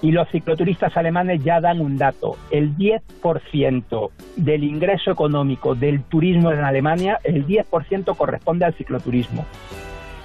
y 0.01 0.11
los 0.11 0.29
cicloturistas 0.29 0.95
alemanes 0.97 1.43
ya 1.43 1.61
dan 1.61 1.81
un 1.81 1.97
dato. 1.97 2.35
El 2.51 2.75
10% 2.75 4.09
del 4.35 4.63
ingreso 4.63 5.11
económico 5.11 5.75
del 5.75 6.03
turismo 6.03 6.51
en 6.51 6.63
Alemania, 6.63 7.19
el 7.23 7.45
10% 7.47 8.15
corresponde 8.15 8.65
al 8.65 8.73
cicloturismo. 8.73 9.45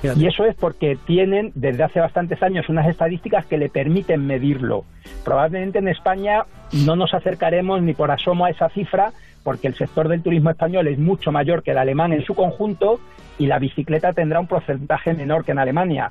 Y 0.03 0.27
eso 0.27 0.47
es 0.47 0.55
porque 0.55 0.97
tienen 1.07 1.53
desde 1.55 1.83
hace 1.83 2.01
bastantes 2.01 2.43
años 2.43 2.69
unas 2.71 2.89
estadísticas 2.89 3.45
que 3.45 3.59
le 3.59 3.69
permiten 3.69 4.27
medirlo. 4.27 4.85
Probablemente 5.25 5.79
en 5.79 5.89
España 5.89 6.45
no 6.87 6.97
nos 6.97 7.13
acercaremos 7.13 7.83
ni 7.83 7.93
por 7.93 8.11
asomo 8.11 8.47
a 8.47 8.51
esa 8.51 8.71
cifra, 8.71 9.13
porque 9.43 9.69
el 9.69 9.75
sector 9.75 10.09
del 10.09 10.23
turismo 10.23 10.51
español 10.51 10.89
es 10.89 10.99
mucho 10.99 11.33
mayor 11.33 11.63
que 11.63 11.73
el 11.73 11.79
alemán 11.79 12.13
en 12.13 12.25
su 12.25 12.35
conjunto 12.35 13.01
y 13.39 13.47
la 13.47 13.59
bicicleta 13.59 14.13
tendrá 14.13 14.41
un 14.41 14.47
porcentaje 14.47 15.15
menor 15.15 15.45
que 15.45 15.53
en 15.53 15.59
Alemania. 15.59 16.11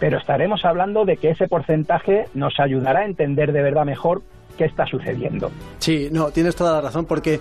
Pero 0.00 0.18
estaremos 0.18 0.64
hablando 0.64 1.04
de 1.04 1.16
que 1.16 1.30
ese 1.30 1.46
porcentaje 1.46 2.26
nos 2.34 2.58
ayudará 2.58 3.00
a 3.00 3.04
entender 3.04 3.52
de 3.52 3.62
verdad 3.62 3.84
mejor 3.84 4.22
qué 4.58 4.64
está 4.64 4.86
sucediendo. 4.86 5.50
Sí, 5.78 6.08
no, 6.10 6.30
tienes 6.30 6.56
toda 6.56 6.72
la 6.72 6.80
razón 6.80 7.04
porque 7.06 7.40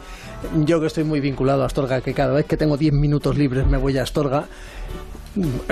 yo 0.65 0.79
que 0.79 0.87
estoy 0.87 1.03
muy 1.03 1.19
vinculado 1.19 1.63
a 1.63 1.65
Astorga, 1.65 2.01
que 2.01 2.13
cada 2.13 2.33
vez 2.33 2.45
que 2.45 2.57
tengo 2.57 2.77
10 2.77 2.93
minutos 2.93 3.37
libres 3.37 3.65
me 3.67 3.77
voy 3.77 3.97
a 3.97 4.03
Astorga, 4.03 4.45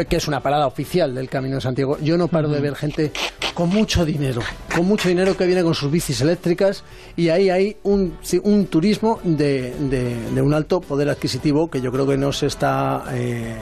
que 0.08 0.16
es 0.16 0.28
una 0.28 0.40
parada 0.40 0.68
oficial 0.68 1.14
del 1.14 1.30
Camino 1.30 1.56
de 1.56 1.62
Santiago, 1.62 1.98
yo 2.02 2.18
no 2.18 2.28
paro 2.28 2.50
de 2.50 2.60
ver 2.60 2.76
gente 2.76 3.12
con 3.54 3.70
mucho 3.70 4.06
dinero, 4.06 4.42
con 4.76 4.86
mucho 4.88 5.10
dinero 5.10 5.36
que 5.36 5.46
viene 5.46 5.64
con 5.64 5.76
sus 5.76 5.92
bicis 5.92 6.22
eléctricas 6.22 6.84
y 7.16 7.30
ahí 7.30 7.50
hay 7.50 7.78
un, 7.84 8.18
un 8.44 8.66
turismo 8.68 9.20
de, 9.24 9.74
de, 10.34 10.42
un 10.42 10.54
alto 10.54 10.82
poder 10.82 11.10
adquisitivo 11.10 11.70
que 11.70 11.82
yo 11.82 11.92
creo 11.92 12.08
que 12.08 12.18
no 12.18 12.32
se 12.32 12.48
está 12.48 13.04
eh, 13.14 13.56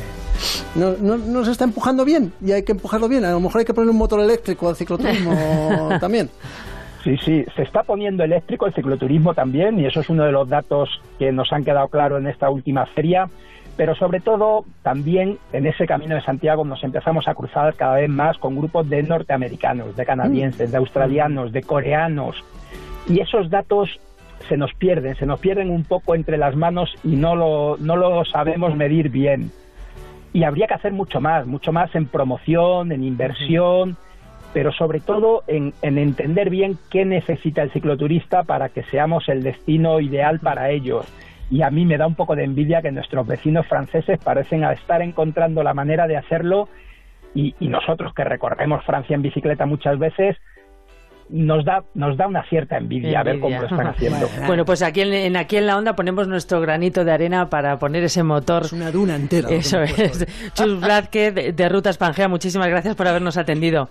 no, 0.75 0.95
no, 0.97 1.43
se 1.45 1.51
está 1.51 1.63
empujando 1.63 2.05
bien 2.05 2.31
y 2.45 2.51
hay 2.51 2.63
que 2.63 2.71
empujarlo 2.71 3.07
bien. 3.09 3.25
A 3.25 3.31
lo 3.31 3.39
mejor 3.39 3.59
hay 3.59 3.65
que 3.65 3.73
poner 3.73 3.89
un 3.89 3.97
motor 3.97 4.19
eléctrico 4.19 4.69
al 4.69 4.75
cicloturismo 4.75 5.89
también. 5.99 6.29
Sí, 7.03 7.15
sí, 7.23 7.45
se 7.55 7.63
está 7.63 7.83
poniendo 7.83 8.23
eléctrico 8.23 8.65
el 8.65 8.73
cicloturismo 8.73 9.33
también 9.33 9.79
y 9.79 9.85
eso 9.85 10.01
es 10.01 10.09
uno 10.09 10.25
de 10.25 10.31
los 10.31 10.49
datos 10.49 10.89
que 11.17 11.31
nos 11.31 11.51
han 11.53 11.63
quedado 11.63 11.87
claros 11.87 12.19
en 12.19 12.27
esta 12.27 12.49
última 12.49 12.85
feria, 12.87 13.29
pero 13.79 13.95
sobre 13.95 14.19
todo 14.19 14.65
también 14.83 15.37
en 15.53 15.65
ese 15.65 15.87
camino 15.87 16.13
de 16.13 16.21
Santiago 16.21 16.65
nos 16.65 16.83
empezamos 16.83 17.29
a 17.29 17.33
cruzar 17.33 17.75
cada 17.75 17.95
vez 17.95 18.09
más 18.09 18.37
con 18.37 18.57
grupos 18.57 18.89
de 18.89 19.01
norteamericanos, 19.03 19.95
de 19.95 20.05
canadienses, 20.05 20.69
de 20.69 20.77
australianos, 20.77 21.53
de 21.53 21.63
coreanos 21.63 22.35
y 23.07 23.21
esos 23.21 23.49
datos 23.49 24.01
se 24.49 24.57
nos 24.57 24.73
pierden, 24.73 25.15
se 25.15 25.25
nos 25.25 25.39
pierden 25.39 25.69
un 25.69 25.85
poco 25.85 26.13
entre 26.13 26.37
las 26.37 26.57
manos 26.57 26.93
y 27.05 27.15
no 27.15 27.37
lo, 27.37 27.77
no 27.77 27.95
lo 27.95 28.25
sabemos 28.25 28.75
medir 28.75 29.07
bien. 29.07 29.49
Y 30.33 30.43
habría 30.43 30.67
que 30.67 30.73
hacer 30.73 30.91
mucho 30.91 31.21
más, 31.21 31.47
mucho 31.47 31.71
más 31.71 31.95
en 31.95 32.05
promoción, 32.05 32.91
en 32.91 33.05
inversión 33.05 33.95
pero 34.53 34.71
sobre 34.71 34.99
todo 34.99 35.43
en, 35.47 35.73
entender 35.81 36.49
bien 36.49 36.77
qué 36.89 37.05
necesita 37.05 37.61
el 37.61 37.71
cicloturista 37.71 38.43
para 38.43 38.69
que 38.69 38.83
seamos 38.83 39.29
el 39.29 39.43
destino 39.43 39.99
ideal 39.99 40.39
para 40.39 40.71
ellos. 40.71 41.05
Y 41.51 41.63
a 41.63 41.69
mí 41.69 41.85
me 41.85 41.97
da 41.97 42.05
un 42.05 42.15
poco 42.15 42.35
de 42.35 42.43
envidia 42.43 42.81
que 42.81 42.91
nuestros 42.91 43.25
vecinos 43.25 43.65
franceses 43.67 44.19
parecen 44.23 44.63
estar 44.63 45.01
encontrando 45.01 45.63
la 45.63 45.73
manera 45.73 46.07
de 46.07 46.17
hacerlo 46.17 46.69
y, 47.33 47.53
nosotros 47.59 48.13
que 48.13 48.23
recorremos 48.23 48.83
Francia 48.85 49.15
en 49.15 49.21
bicicleta 49.21 49.65
muchas 49.65 49.99
veces, 49.99 50.35
nos 51.29 51.63
da 51.63 51.83
nos 51.93 52.17
da 52.17 52.27
una 52.27 52.43
cierta 52.49 52.77
envidia, 52.77 53.19
a 53.19 53.23
ver 53.23 53.39
cómo 53.39 53.59
lo 53.59 53.67
están 53.67 53.87
haciendo. 53.87 54.27
Bueno, 54.47 54.65
pues 54.65 54.81
aquí 54.81 55.01
en, 55.01 55.37
aquí 55.37 55.57
en 55.57 55.67
la 55.67 55.77
onda 55.77 55.95
ponemos 55.95 56.27
nuestro 56.27 56.59
granito 56.59 57.05
de 57.05 57.11
arena 57.11 57.49
para 57.49 57.77
poner 57.77 58.03
ese 58.03 58.23
motor. 58.23 58.63
Es 58.63 58.73
una 58.73 58.91
duna 58.91 59.15
entera. 59.15 59.49
Eso 59.49 59.81
es. 59.81 60.25
Chus 60.53 60.79
Bladke 60.79 61.31
de, 61.31 61.53
de 61.53 61.69
Rutas 61.69 61.97
Pangea, 61.97 62.27
muchísimas 62.27 62.67
gracias 62.67 62.95
por 62.95 63.07
habernos 63.07 63.37
atendido. 63.37 63.89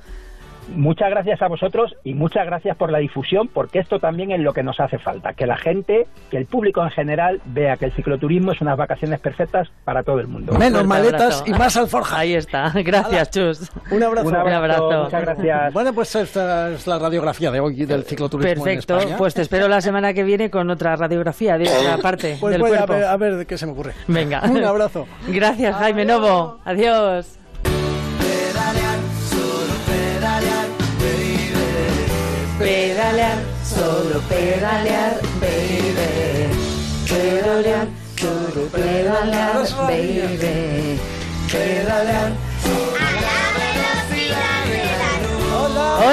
Muchas 0.75 1.11
gracias 1.11 1.41
a 1.43 1.49
vosotros 1.49 1.97
y 2.05 2.15
muchas 2.15 2.47
gracias 2.47 2.77
por 2.77 2.91
la 2.91 2.99
difusión, 2.99 3.49
porque 3.49 3.79
esto 3.79 3.99
también 3.99 4.31
es 4.33 4.41
lo 4.41 4.53
que 4.53 4.63
nos 4.63 4.79
hace 4.81 4.99
falta, 4.99 5.33
que 5.35 5.47
la 5.47 5.57
gente, 5.57 6.07
que 6.31 6.37
el 6.37 6.47
público 6.47 6.83
en 6.83 6.91
general 6.91 7.41
vea 7.47 7.77
que 7.77 7.87
el 7.87 7.93
cicloturismo 7.93 8.53
es 8.53 8.61
unas 8.61 8.77
vacaciones 8.77 9.21
perfectas 9.21 9.69
para 9.85 10.03
todo 10.03 10.21
el 10.21 10.29
mundo. 10.29 10.53
Menos 10.59 10.87
maletas 10.87 11.43
y 11.47 11.53
más 11.53 11.77
alforja. 11.77 12.19
Ahí 12.19 12.35
está. 12.35 12.73
Gracias, 12.75 13.31
Chus. 13.31 13.71
Un 13.91 14.03
abrazo. 14.03 14.29
Un 14.29 14.37
abrazo. 14.37 15.05
Muchas 15.05 15.23
gracias. 15.23 15.73
Bueno, 15.73 15.93
pues 15.93 16.15
esta 16.15 16.71
es 16.71 16.87
la 16.87 16.99
radiografía 16.99 17.51
de 17.51 17.61
hoy 17.61 17.85
del 17.85 18.05
cicloturismo 18.05 18.65
Perfecto. 18.65 19.01
En 19.01 19.17
pues 19.17 19.35
te 19.35 19.43
espero 19.43 19.69
la 19.69 19.81
semana 19.81 20.13
que 20.15 20.23
viene 20.23 20.51
con 20.51 20.71
otra 20.71 20.97
radiografía 20.97 21.59
de 21.59 21.69
otra 21.69 21.99
parte 21.99 22.37
pues 22.41 22.53
del 22.53 22.61
voy 22.61 22.71
cuerpo. 22.71 22.93
A 22.93 22.97
ver, 22.97 23.05
a 23.05 23.17
ver 23.17 23.47
qué 23.47 23.59
se 23.59 23.67
me 23.67 23.73
ocurre. 23.73 23.93
Venga. 24.07 24.43
Un 24.49 24.65
abrazo. 24.65 25.07
Gracias, 25.29 25.75
Jaime 25.77 26.05
Novo. 26.05 26.59
Adiós. 26.65 27.39
Pedalear, 33.19 33.39
solo 33.65 34.21
pedalear, 34.29 35.21
baby. 35.41 36.53
Pedalear, 37.09 37.89
solo 38.17 38.69
pedalear, 38.69 39.87
baby. 39.89 41.01
Pedalear. 41.51 42.48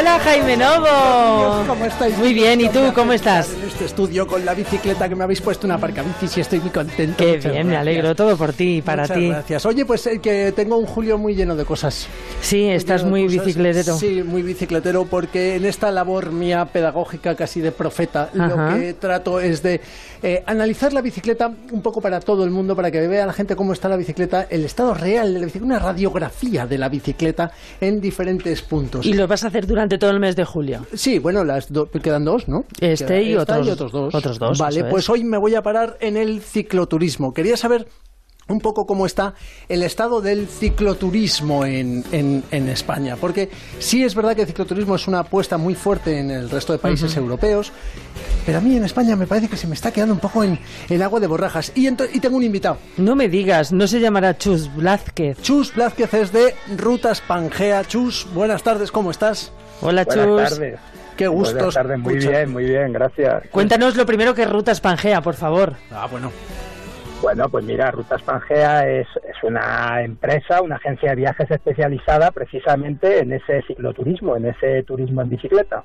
Hola 0.05 0.19
Jaime 0.19 0.55
Novo. 0.55 1.63
¿Cómo 1.65 1.83
estáis? 1.83 2.15
Muy 2.19 2.31
bien, 2.31 2.61
¿y 2.61 2.69
tú 2.69 2.79
cómo 2.93 3.11
estás? 3.11 3.51
En 3.51 3.67
este 3.67 3.85
estudio 3.85 4.27
con 4.27 4.45
la 4.45 4.53
bicicleta 4.53 5.09
que 5.09 5.15
me 5.15 5.23
habéis 5.23 5.41
puesto 5.41 5.65
una 5.65 5.77
bicis 5.77 6.37
y 6.37 6.41
estoy 6.41 6.59
muy 6.59 6.69
contento. 6.69 7.17
Qué 7.17 7.37
bien, 7.37 7.65
me 7.65 7.75
alegro 7.75 8.13
todo 8.13 8.37
por 8.37 8.53
ti 8.53 8.77
y 8.77 8.81
para 8.83 9.01
Muchas 9.01 9.17
ti. 9.17 9.29
Gracias. 9.29 9.65
Oye, 9.65 9.83
pues 9.83 10.05
eh, 10.05 10.19
que 10.19 10.51
tengo 10.51 10.77
un 10.77 10.85
julio 10.85 11.17
muy 11.17 11.33
lleno 11.33 11.55
de 11.55 11.65
cosas. 11.65 12.05
Sí, 12.39 12.69
estás 12.69 13.03
muy 13.03 13.27
bicicletero. 13.27 13.97
Sí, 13.97 14.21
muy 14.21 14.43
bicicletero 14.43 15.05
porque 15.05 15.55
en 15.55 15.65
esta 15.65 15.89
labor 15.89 16.31
mía 16.31 16.65
pedagógica 16.65 17.33
casi 17.33 17.61
de 17.61 17.71
profeta 17.71 18.29
Ajá. 18.37 18.47
lo 18.47 18.79
que 18.79 18.93
trato 18.93 19.39
es 19.39 19.63
de 19.63 19.81
eh, 20.21 20.43
analizar 20.45 20.93
la 20.93 21.01
bicicleta 21.01 21.51
un 21.71 21.81
poco 21.81 21.99
para 21.99 22.19
todo 22.19 22.43
el 22.43 22.51
mundo, 22.51 22.75
para 22.75 22.91
que 22.91 23.07
vea 23.07 23.25
la 23.25 23.33
gente 23.33 23.55
cómo 23.55 23.73
está 23.73 23.89
la 23.89 23.97
bicicleta, 23.97 24.45
el 24.51 24.65
estado 24.65 24.93
real 24.93 25.33
de 25.33 25.39
la 25.39 25.45
bicicleta, 25.45 25.65
una 25.65 25.79
radiografía 25.79 26.67
de 26.67 26.77
la 26.77 26.89
bicicleta 26.89 27.51
en 27.81 27.99
diferentes 27.99 28.61
puntos. 28.61 29.03
Y 29.03 29.13
lo 29.13 29.27
vas 29.27 29.43
a 29.43 29.47
hacer 29.47 29.65
durante 29.65 29.94
todo 29.97 30.11
el 30.11 30.19
mes 30.19 30.35
de 30.35 30.45
julio. 30.45 30.85
Sí, 30.93 31.19
bueno, 31.19 31.43
las 31.43 31.71
do- 31.71 31.89
quedan 31.89 32.25
dos, 32.25 32.47
¿no? 32.47 32.65
Este 32.79 33.05
Queda 33.05 33.21
y 33.21 33.35
otros- 33.35 33.91
dos. 33.91 34.13
otros 34.15 34.39
dos, 34.39 34.57
Vale, 34.57 34.79
es. 34.81 34.85
pues 34.89 35.09
hoy 35.09 35.23
me 35.23 35.37
voy 35.37 35.55
a 35.55 35.61
parar 35.61 35.97
en 36.01 36.17
el 36.17 36.41
cicloturismo. 36.41 37.33
Quería 37.33 37.57
saber 37.57 37.87
un 38.47 38.59
poco 38.59 38.85
cómo 38.85 39.07
está 39.07 39.33
el 39.69 39.81
estado 39.81 40.21
del 40.21 40.47
cicloturismo 40.47 41.65
en, 41.65 42.03
en, 42.11 42.43
en 42.51 42.69
España. 42.69 43.15
Porque 43.19 43.49
sí 43.79 44.03
es 44.03 44.13
verdad 44.13 44.35
que 44.35 44.41
el 44.41 44.47
cicloturismo 44.47 44.95
es 44.95 45.07
una 45.07 45.19
apuesta 45.21 45.57
muy 45.57 45.73
fuerte 45.73 46.19
en 46.19 46.29
el 46.29 46.49
resto 46.51 46.71
de 46.71 46.77
países 46.77 47.17
europeos, 47.17 47.71
pero 48.45 48.59
a 48.59 48.61
mí 48.61 48.75
en 48.77 48.83
España 48.85 49.15
me 49.15 49.25
parece 49.25 49.47
que 49.47 49.57
se 49.57 49.65
me 49.65 49.73
está 49.73 49.91
quedando 49.91 50.13
un 50.13 50.19
poco 50.19 50.43
en, 50.43 50.59
en 50.89 51.01
agua 51.01 51.19
de 51.19 51.25
borrajas. 51.25 51.71
Y, 51.73 51.87
y 51.87 52.19
tengo 52.19 52.37
un 52.37 52.43
invitado. 52.43 52.77
No 52.97 53.15
me 53.15 53.29
digas, 53.29 53.71
no 53.71 53.87
se 53.87 53.99
llamará 53.99 54.37
Chus 54.37 54.69
Blázquez. 54.75 55.41
Chus 55.41 55.73
Blázquez 55.73 56.13
es 56.13 56.31
de 56.31 56.53
Rutas 56.77 57.21
Pangea. 57.21 57.83
Chus, 57.85 58.27
buenas 58.35 58.61
tardes, 58.61 58.91
¿cómo 58.91 59.09
estás? 59.09 59.51
Hola 59.81 60.05
Chus. 60.05 60.25
Buenas 60.25 60.53
tardes. 60.53 60.79
Qué 61.15 61.27
gusto. 61.27 61.55
Buenas 61.55 61.73
tardes, 61.73 61.99
muy 61.99 62.15
bien, 62.15 62.51
muy 62.51 62.65
bien, 62.65 62.91
gracias. 62.91 63.43
Cuéntanos 63.49 63.95
lo 63.95 64.05
primero 64.05 64.33
que 64.33 64.43
es 64.43 64.49
Rutas 64.49 64.81
Pangea, 64.81 65.21
por 65.21 65.35
favor. 65.35 65.73
Ah, 65.91 66.07
bueno. 66.11 66.31
Bueno, 67.21 67.47
pues 67.49 67.63
mira, 67.63 67.89
Rutas 67.91 68.21
Pangea 68.21 68.87
es, 68.87 69.07
es 69.27 69.43
una 69.43 70.01
empresa, 70.03 70.61
una 70.61 70.75
agencia 70.75 71.11
de 71.11 71.15
viajes 71.15 71.49
especializada 71.49 72.31
precisamente 72.31 73.19
en 73.19 73.31
ese 73.31 73.61
cicloturismo, 73.65 74.35
en 74.35 74.47
ese 74.47 74.83
turismo 74.83 75.21
en 75.21 75.29
bicicleta. 75.29 75.83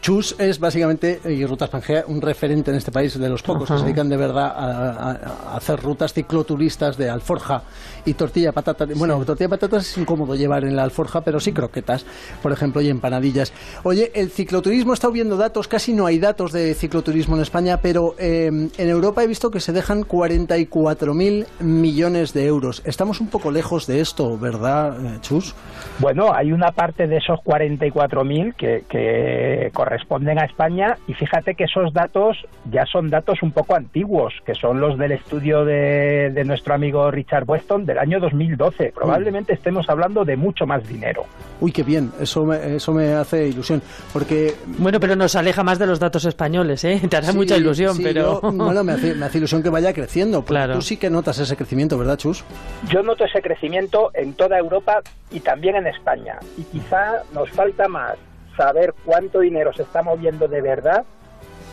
Chus 0.00 0.36
es 0.38 0.58
básicamente, 0.60 1.20
y 1.28 1.44
Rutas 1.44 1.68
Pangea, 1.70 2.04
un 2.06 2.20
referente 2.22 2.70
en 2.70 2.76
este 2.76 2.92
país 2.92 3.18
de 3.18 3.28
los 3.28 3.42
pocos 3.42 3.66
que 3.66 3.72
Ajá. 3.74 3.80
se 3.80 3.84
dedican 3.84 4.08
de 4.08 4.16
verdad 4.16 4.46
a, 4.46 4.90
a- 4.92 5.10
a 5.52 5.56
hacer 5.56 5.80
rutas 5.80 6.12
cicloturistas 6.12 6.96
de 6.96 7.10
alforja 7.10 7.62
y 8.04 8.14
tortilla 8.14 8.46
de 8.48 8.52
patatas. 8.52 8.88
Bueno, 8.96 9.16
tortilla 9.24 9.46
de 9.48 9.56
patatas 9.58 9.88
es 9.90 9.98
incómodo 9.98 10.34
llevar 10.36 10.64
en 10.64 10.76
la 10.76 10.84
alforja, 10.84 11.20
pero 11.22 11.40
sí 11.40 11.52
croquetas, 11.52 12.06
por 12.42 12.52
ejemplo, 12.52 12.80
y 12.80 12.88
empanadillas. 12.88 13.52
Oye, 13.82 14.12
el 14.14 14.30
cicloturismo, 14.30 14.92
he 14.92 14.94
estado 14.94 15.12
viendo 15.12 15.36
datos, 15.36 15.66
casi 15.68 15.92
no 15.92 16.06
hay 16.06 16.18
datos 16.20 16.52
de 16.52 16.74
cicloturismo 16.74 17.34
en 17.36 17.42
España, 17.42 17.80
pero 17.82 18.14
eh, 18.18 18.46
en 18.46 18.88
Europa 18.88 19.24
he 19.24 19.26
visto 19.26 19.50
que 19.50 19.60
se 19.60 19.72
dejan 19.72 20.04
44.000 20.04 21.46
millones 21.60 22.32
de 22.32 22.46
euros. 22.46 22.82
Estamos 22.84 23.20
un 23.20 23.28
poco 23.28 23.50
lejos 23.50 23.86
de 23.86 24.00
esto, 24.00 24.38
¿verdad, 24.38 24.96
eh, 25.04 25.18
Chus? 25.22 25.54
Bueno, 25.98 26.32
hay 26.32 26.52
una 26.52 26.70
parte 26.70 27.06
de 27.06 27.16
esos 27.16 27.40
44.000 27.40 28.54
que, 28.56 28.84
que 28.88 29.70
corresponden 29.92 30.38
a 30.38 30.44
España 30.44 30.98
y 31.06 31.14
fíjate 31.14 31.54
que 31.54 31.64
esos 31.64 31.92
datos 31.94 32.36
ya 32.70 32.84
son 32.84 33.08
datos 33.08 33.42
un 33.42 33.52
poco 33.52 33.74
antiguos, 33.74 34.34
que 34.44 34.54
son 34.54 34.80
los 34.80 34.98
del 34.98 35.12
estudio 35.12 35.64
de, 35.64 36.30
de 36.30 36.44
nuestro 36.44 36.74
amigo 36.74 37.10
Richard 37.10 37.44
Weston 37.48 37.86
del 37.86 37.98
año 37.98 38.20
2012. 38.20 38.92
Probablemente 38.94 39.54
estemos 39.54 39.88
hablando 39.88 40.26
de 40.26 40.36
mucho 40.36 40.66
más 40.66 40.86
dinero. 40.86 41.24
Uy, 41.60 41.72
qué 41.72 41.82
bien, 41.82 42.12
eso 42.20 42.44
me, 42.44 42.76
eso 42.76 42.92
me 42.92 43.14
hace 43.14 43.48
ilusión, 43.48 43.80
porque 44.12 44.54
Bueno, 44.78 45.00
pero 45.00 45.16
nos 45.16 45.34
aleja 45.36 45.62
más 45.62 45.78
de 45.78 45.86
los 45.86 45.98
datos 45.98 46.26
españoles, 46.26 46.84
¿eh? 46.84 47.00
Te 47.08 47.16
hará 47.16 47.28
Sí, 47.32 47.36
mucha 47.38 47.56
ilusión, 47.56 47.94
sí, 47.96 48.02
pero... 48.02 48.42
yo- 48.42 48.52
bueno, 48.52 48.84
me 48.84 48.92
hace, 48.92 49.14
me 49.14 49.24
hace 49.24 49.38
ilusión 49.38 49.62
que 49.62 49.70
vaya 49.70 49.92
creciendo. 49.94 50.40
Porque 50.40 50.52
Claro. 50.52 50.74
tú 50.74 50.82
sí 50.82 50.98
que 50.98 51.08
notas 51.08 51.38
ese 51.38 51.56
crecimiento, 51.56 51.96
¿verdad, 51.96 52.18
Chus? 52.18 52.44
Yo 52.90 53.02
noto 53.02 53.24
ese 53.24 53.40
crecimiento 53.40 54.10
en 54.14 54.34
toda 54.34 54.58
Europa 54.58 55.00
y 55.30 55.40
también 55.40 55.76
en 55.76 55.86
España. 55.86 56.38
Y 56.58 56.62
quizá 56.64 57.22
nos 57.32 57.48
falta 57.50 57.88
más 57.88 58.14
saber 58.58 58.92
cuánto 59.04 59.40
dinero 59.40 59.72
se 59.72 59.82
está 59.82 60.02
moviendo 60.02 60.48
de 60.48 60.60
verdad 60.60 61.04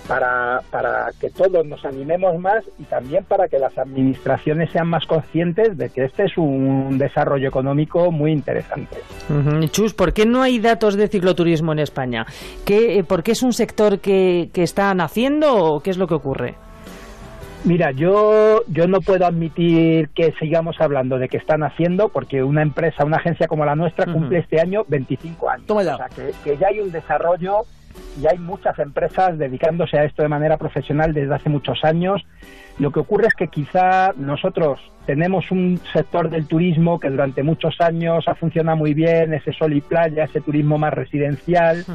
para, 0.07 0.61
para 0.69 1.09
que 1.19 1.31
todos 1.31 1.65
nos 1.65 1.83
animemos 1.83 2.37
más 2.39 2.63
y 2.77 2.83
también 2.83 3.23
para 3.23 3.47
que 3.47 3.57
las 3.57 3.75
administraciones 3.77 4.71
sean 4.71 4.87
más 4.87 5.05
conscientes 5.07 5.77
de 5.77 5.89
que 5.89 6.05
este 6.05 6.25
es 6.25 6.37
un 6.37 6.97
desarrollo 6.99 7.47
económico 7.47 8.11
muy 8.11 8.31
interesante. 8.31 8.97
Chus, 9.71 9.95
¿por 9.95 10.13
qué 10.13 10.27
no 10.27 10.43
hay 10.43 10.59
datos 10.59 10.95
de 10.95 11.07
cicloturismo 11.07 11.71
en 11.71 11.79
España? 11.79 12.25
¿Qué, 12.65 12.99
eh, 12.99 13.03
¿Por 13.03 13.23
qué 13.23 13.31
es 13.31 13.41
un 13.41 13.53
sector 13.53 13.99
que, 13.99 14.51
que 14.53 14.61
está 14.61 14.93
naciendo 14.93 15.55
o 15.55 15.79
qué 15.81 15.89
es 15.89 15.97
lo 15.97 16.07
que 16.07 16.13
ocurre? 16.13 16.55
Mira, 17.63 17.91
yo, 17.91 18.63
yo 18.67 18.87
no 18.87 19.01
puedo 19.01 19.25
admitir 19.25 20.09
que 20.09 20.33
sigamos 20.39 20.79
hablando 20.79 21.17
de 21.17 21.29
que 21.29 21.37
están 21.37 21.63
haciendo, 21.63 22.09
porque 22.09 22.43
una 22.43 22.61
empresa, 22.61 23.05
una 23.05 23.17
agencia 23.17 23.47
como 23.47 23.65
la 23.65 23.75
nuestra, 23.75 24.11
cumple 24.11 24.39
este 24.39 24.61
año 24.61 24.85
25 24.87 25.49
años. 25.49 25.65
Toma 25.65 25.83
ya. 25.83 25.95
O 25.95 25.97
sea, 25.97 26.09
que, 26.09 26.31
que 26.43 26.57
ya 26.57 26.67
hay 26.67 26.79
un 26.79 26.91
desarrollo 26.91 27.61
y 28.21 28.27
hay 28.27 28.37
muchas 28.37 28.77
empresas 28.79 29.37
dedicándose 29.37 29.97
a 29.97 30.03
esto 30.03 30.21
de 30.21 30.29
manera 30.29 30.57
profesional 30.57 31.13
desde 31.13 31.33
hace 31.33 31.49
muchos 31.49 31.83
años. 31.83 32.25
Lo 32.77 32.91
que 32.91 32.99
ocurre 32.99 33.27
es 33.27 33.33
que 33.33 33.47
quizá 33.47 34.13
nosotros 34.17 34.79
tenemos 35.05 35.49
un 35.51 35.79
sector 35.93 36.29
del 36.29 36.45
turismo 36.47 36.99
que 36.99 37.09
durante 37.09 37.41
muchos 37.41 37.79
años 37.79 38.27
ha 38.27 38.35
funcionado 38.35 38.77
muy 38.77 38.93
bien, 38.93 39.33
ese 39.33 39.53
sol 39.53 39.73
y 39.73 39.81
playa, 39.81 40.25
ese 40.25 40.41
turismo 40.41 40.77
más 40.77 40.93
residencial, 40.93 41.85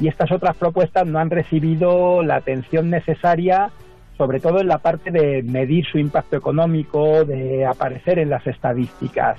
y 0.00 0.08
estas 0.08 0.32
otras 0.32 0.56
propuestas 0.56 1.06
no 1.06 1.18
han 1.18 1.30
recibido 1.30 2.22
la 2.22 2.36
atención 2.36 2.90
necesaria, 2.90 3.70
sobre 4.16 4.40
todo 4.40 4.60
en 4.60 4.68
la 4.68 4.78
parte 4.78 5.10
de 5.10 5.42
medir 5.42 5.84
su 5.86 5.98
impacto 5.98 6.36
económico, 6.36 7.24
de 7.24 7.66
aparecer 7.66 8.18
en 8.18 8.30
las 8.30 8.46
estadísticas. 8.46 9.38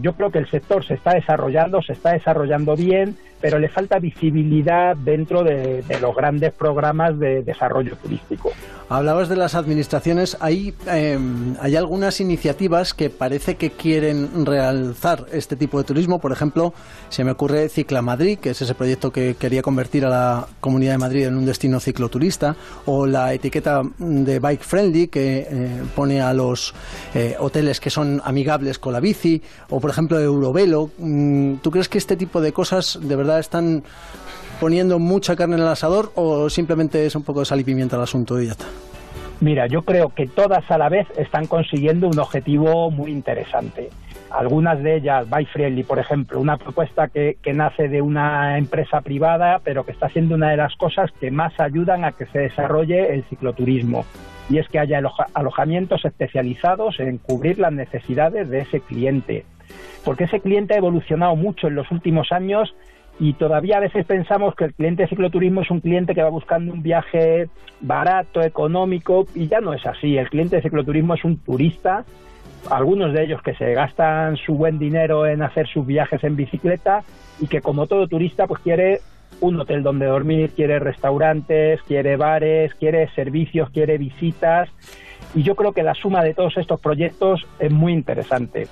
Yo 0.00 0.14
creo 0.14 0.30
que 0.30 0.38
el 0.38 0.48
sector 0.48 0.84
se 0.84 0.94
está 0.94 1.12
desarrollando, 1.14 1.82
se 1.82 1.92
está 1.92 2.12
desarrollando 2.12 2.74
bien, 2.74 3.16
pero 3.40 3.58
le 3.58 3.68
falta 3.68 3.98
visibilidad 3.98 4.96
dentro 4.96 5.42
de, 5.42 5.84
los 6.00 6.14
grandes 6.14 6.52
programas 6.52 7.18
de 7.18 7.42
desarrollo 7.42 7.96
turístico. 7.96 8.52
Hablabas 8.88 9.28
de 9.28 9.36
las 9.36 9.54
administraciones, 9.54 10.36
hay, 10.40 10.74
em, 10.86 11.54
hay 11.60 11.76
algunas 11.76 12.20
iniciativas 12.20 12.92
que 12.92 13.10
parece 13.10 13.56
que 13.56 13.70
quieren 13.70 14.44
realzar 14.44 15.26
este 15.32 15.56
tipo 15.56 15.78
de 15.78 15.84
turismo, 15.84 16.18
por 16.18 16.32
ejemplo, 16.32 16.74
se 17.08 17.24
me 17.24 17.30
ocurre 17.30 17.68
Cicla 17.68 18.02
Madrid, 18.02 18.38
que 18.38 18.50
es 18.50 18.60
ese 18.60 18.74
proyecto 18.74 19.10
que 19.10 19.36
quería 19.36 19.62
convertir 19.62 20.04
a 20.04 20.10
la 20.10 20.46
Comunidad 20.60 20.92
de 20.92 20.98
Madrid 20.98 21.26
en 21.26 21.36
un 21.36 21.46
destino 21.46 21.80
cicloturista, 21.80 22.56
o 22.86 23.06
la 23.06 23.32
etiqueta 23.32 23.82
de 23.98 24.38
Bike 24.38 24.62
Friendly, 24.62 25.08
que 25.08 25.46
eh, 25.50 25.82
pone 25.94 26.20
a 26.20 26.32
los 26.34 26.74
eh, 27.14 27.36
hoteles 27.38 27.80
que 27.80 27.90
son 27.90 28.20
amigables 28.24 28.78
con 28.78 28.92
la 28.92 29.00
bici, 29.00 29.42
o 29.70 29.80
por 29.80 29.90
ejemplo 29.90 30.20
Eurovelo. 30.20 30.90
Mm, 30.98 31.56
¿Tú 31.56 31.70
crees 31.70 31.88
que 31.88 31.98
este 31.98 32.16
tipo 32.16 32.40
de 32.40 32.52
cosas 32.52 32.98
de 33.00 33.16
verdad 33.16 33.23
están 33.38 33.82
poniendo 34.60 34.98
mucha 34.98 35.36
carne 35.36 35.56
en 35.56 35.62
el 35.62 35.68
asador 35.68 36.12
o 36.14 36.48
simplemente 36.48 37.06
es 37.06 37.14
un 37.16 37.22
poco 37.22 37.40
de 37.40 37.46
sal 37.46 37.60
y 37.60 37.64
pimienta 37.64 37.96
el 37.96 38.02
asunto 38.02 38.40
y 38.40 38.46
ya 38.46 38.52
está? 38.52 38.66
Mira, 39.40 39.66
yo 39.66 39.82
creo 39.82 40.10
que 40.10 40.26
todas 40.26 40.70
a 40.70 40.78
la 40.78 40.88
vez 40.88 41.06
están 41.16 41.46
consiguiendo 41.46 42.08
un 42.08 42.18
objetivo 42.18 42.90
muy 42.90 43.10
interesante. 43.10 43.90
Algunas 44.30 44.82
de 44.82 44.96
ellas, 44.96 45.28
By 45.28 45.44
Friendly, 45.46 45.82
por 45.82 45.98
ejemplo, 45.98 46.40
una 46.40 46.56
propuesta 46.56 47.08
que, 47.08 47.36
que, 47.42 47.52
nace 47.52 47.88
de 47.88 48.00
una 48.00 48.58
empresa 48.58 49.00
privada, 49.00 49.60
pero 49.62 49.84
que 49.84 49.92
está 49.92 50.08
siendo 50.08 50.34
una 50.34 50.50
de 50.50 50.56
las 50.56 50.74
cosas 50.76 51.10
que 51.20 51.30
más 51.30 51.52
ayudan 51.60 52.04
a 52.04 52.12
que 52.12 52.26
se 52.26 52.38
desarrolle 52.38 53.14
el 53.14 53.24
cicloturismo. 53.24 54.04
Y 54.50 54.58
es 54.58 54.68
que 54.68 54.78
haya 54.78 55.00
alojamientos 55.34 56.04
especializados 56.04 56.98
en 57.00 57.18
cubrir 57.18 57.58
las 57.58 57.72
necesidades 57.72 58.48
de 58.50 58.60
ese 58.60 58.80
cliente. 58.80 59.44
Porque 60.04 60.24
ese 60.24 60.40
cliente 60.40 60.74
ha 60.74 60.78
evolucionado 60.78 61.36
mucho 61.36 61.68
en 61.68 61.76
los 61.76 61.90
últimos 61.90 62.32
años 62.32 62.74
y 63.18 63.34
todavía 63.34 63.76
a 63.76 63.80
veces 63.80 64.04
pensamos 64.06 64.54
que 64.56 64.64
el 64.64 64.74
cliente 64.74 65.02
de 65.02 65.08
cicloturismo 65.08 65.62
es 65.62 65.70
un 65.70 65.80
cliente 65.80 66.14
que 66.14 66.22
va 66.22 66.30
buscando 66.30 66.72
un 66.72 66.82
viaje 66.82 67.48
barato, 67.80 68.42
económico, 68.42 69.26
y 69.34 69.46
ya 69.46 69.60
no 69.60 69.72
es 69.72 69.86
así. 69.86 70.16
El 70.16 70.28
cliente 70.28 70.56
de 70.56 70.62
cicloturismo 70.62 71.14
es 71.14 71.24
un 71.24 71.38
turista, 71.38 72.04
algunos 72.70 73.12
de 73.12 73.24
ellos 73.24 73.42
que 73.42 73.54
se 73.54 73.72
gastan 73.74 74.36
su 74.36 74.54
buen 74.54 74.78
dinero 74.78 75.26
en 75.26 75.42
hacer 75.42 75.68
sus 75.68 75.86
viajes 75.86 76.24
en 76.24 76.34
bicicleta 76.34 77.04
y 77.40 77.46
que 77.46 77.60
como 77.60 77.86
todo 77.86 78.08
turista 78.08 78.46
pues 78.46 78.60
quiere 78.62 79.00
un 79.40 79.60
hotel 79.60 79.82
donde 79.82 80.06
dormir, 80.06 80.50
quiere 80.50 80.78
restaurantes, 80.78 81.82
quiere 81.82 82.16
bares, 82.16 82.74
quiere 82.74 83.08
servicios, 83.14 83.70
quiere 83.70 83.98
visitas. 83.98 84.68
Y 85.34 85.42
yo 85.42 85.54
creo 85.56 85.72
que 85.72 85.82
la 85.82 85.94
suma 85.94 86.22
de 86.22 86.34
todos 86.34 86.56
estos 86.56 86.80
proyectos 86.80 87.46
es 87.58 87.70
muy 87.70 87.92
interesante. 87.92 88.68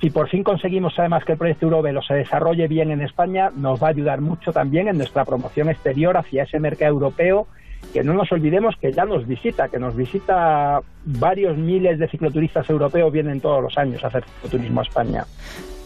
Si 0.00 0.10
por 0.10 0.28
fin 0.28 0.42
conseguimos 0.42 0.98
además 0.98 1.24
que 1.24 1.32
el 1.32 1.38
proyecto 1.38 1.66
Eurovelo 1.66 2.02
se 2.02 2.14
desarrolle 2.14 2.68
bien 2.68 2.90
en 2.90 3.00
España, 3.00 3.50
nos 3.56 3.82
va 3.82 3.88
a 3.88 3.90
ayudar 3.90 4.20
mucho 4.20 4.52
también 4.52 4.88
en 4.88 4.98
nuestra 4.98 5.24
promoción 5.24 5.70
exterior 5.70 6.16
hacia 6.16 6.42
ese 6.42 6.60
mercado 6.60 6.92
europeo, 6.92 7.46
que 7.92 8.04
no 8.04 8.12
nos 8.12 8.30
olvidemos 8.30 8.74
que 8.76 8.92
ya 8.92 9.06
nos 9.06 9.26
visita, 9.26 9.68
que 9.68 9.78
nos 9.78 9.96
visita 9.96 10.80
varios 11.04 11.56
miles 11.56 11.98
de 11.98 12.08
cicloturistas 12.08 12.68
europeos, 12.68 13.10
vienen 13.10 13.40
todos 13.40 13.62
los 13.62 13.78
años 13.78 14.04
a 14.04 14.08
hacer 14.08 14.24
cicloturismo 14.24 14.80
a 14.80 14.82
España. 14.82 15.24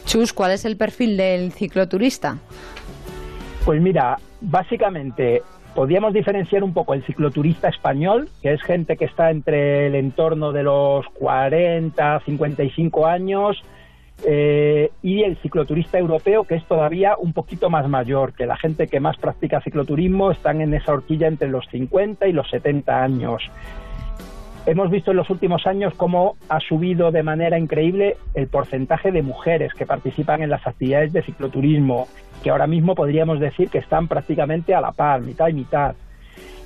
Chus, 0.07 0.33
¿cuál 0.33 0.53
es 0.53 0.65
el 0.65 0.77
perfil 0.77 1.17
del 1.17 1.53
cicloturista? 1.53 2.39
Pues 3.65 3.81
mira, 3.81 4.19
básicamente 4.41 5.43
podríamos 5.75 6.13
diferenciar 6.13 6.65
un 6.65 6.73
poco 6.73 6.95
el 6.95 7.05
cicloturista 7.05 7.69
español, 7.69 8.29
que 8.43 8.55
es 8.55 8.63
gente 8.63 8.97
que 8.97 9.05
está 9.05 9.31
entre 9.31 9.87
el 9.87 9.95
entorno 9.95 10.51
de 10.51 10.65
los 10.65 11.07
40, 11.11 12.21
55 12.25 13.07
años, 13.07 13.63
eh, 14.25 14.91
y 15.03 15.23
el 15.23 15.37
cicloturista 15.39 15.99
europeo, 15.99 16.45
que 16.45 16.57
es 16.57 16.65
todavía 16.67 17.17
un 17.17 17.33
poquito 17.33 17.71
más 17.71 17.89
mayor, 17.89 18.35
que 18.35 18.47
la 18.47 18.57
gente 18.57 18.87
que 18.87 19.01
más 19.01 19.17
practica 19.17 19.61
cicloturismo 19.61 20.31
están 20.31 20.61
en 20.61 20.75
esa 20.75 20.93
horquilla 20.93 21.27
entre 21.27 21.49
los 21.49 21.67
50 21.71 22.27
y 22.27 22.33
los 22.33 22.49
70 22.51 23.03
años. 23.03 23.43
Hemos 24.67 24.91
visto 24.91 25.11
en 25.11 25.17
los 25.17 25.31
últimos 25.31 25.67
años 25.67 25.95
cómo 25.97 26.37
ha 26.49 26.61
subido 26.61 27.11
de 27.11 27.23
manera 27.23 27.59
increíble 27.59 28.19
el 28.35 28.47
porcentaje 28.49 29.11
de 29.11 29.23
mujeres 29.23 29.73
que 29.73 29.87
participan 29.87 30.43
en 30.43 30.51
las 30.51 30.67
actividades 30.67 31.13
de 31.13 31.23
cicloturismo, 31.23 32.07
que 32.43 32.51
ahora 32.51 32.67
mismo 32.67 32.95
podríamos 32.95 33.41
decir 33.41 33.71
que 33.71 33.79
están 33.79 34.07
prácticamente 34.07 34.75
a 34.75 34.83
la 34.83 34.93
par, 34.93 35.23
mitad 35.23 35.49
y 35.49 35.55
mitad 35.55 35.95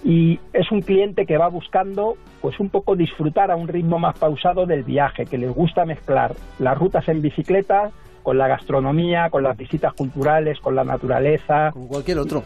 y 0.04 0.38
es 0.52 0.70
un 0.70 0.82
cliente 0.82 1.24
que 1.24 1.38
va 1.38 1.48
buscando 1.48 2.16
pues 2.40 2.60
un 2.60 2.68
poco 2.68 2.94
disfrutar 2.94 3.50
a 3.50 3.56
un 3.56 3.68
ritmo 3.68 3.98
más 3.98 4.18
pausado 4.18 4.66
del 4.66 4.84
viaje, 4.84 5.24
que 5.24 5.38
les 5.38 5.50
gusta 5.50 5.86
mezclar 5.86 6.34
las 6.58 6.76
rutas 6.76 7.08
en 7.08 7.22
bicicleta 7.22 7.90
con 8.22 8.38
la 8.38 8.48
gastronomía, 8.48 9.30
con 9.30 9.42
las 9.42 9.56
visitas 9.56 9.92
culturales, 9.94 10.58
con 10.60 10.74
la 10.74 10.84
naturaleza. 10.84 11.70
Como 11.72 11.88
cualquier 11.88 12.18
otro. 12.18 12.42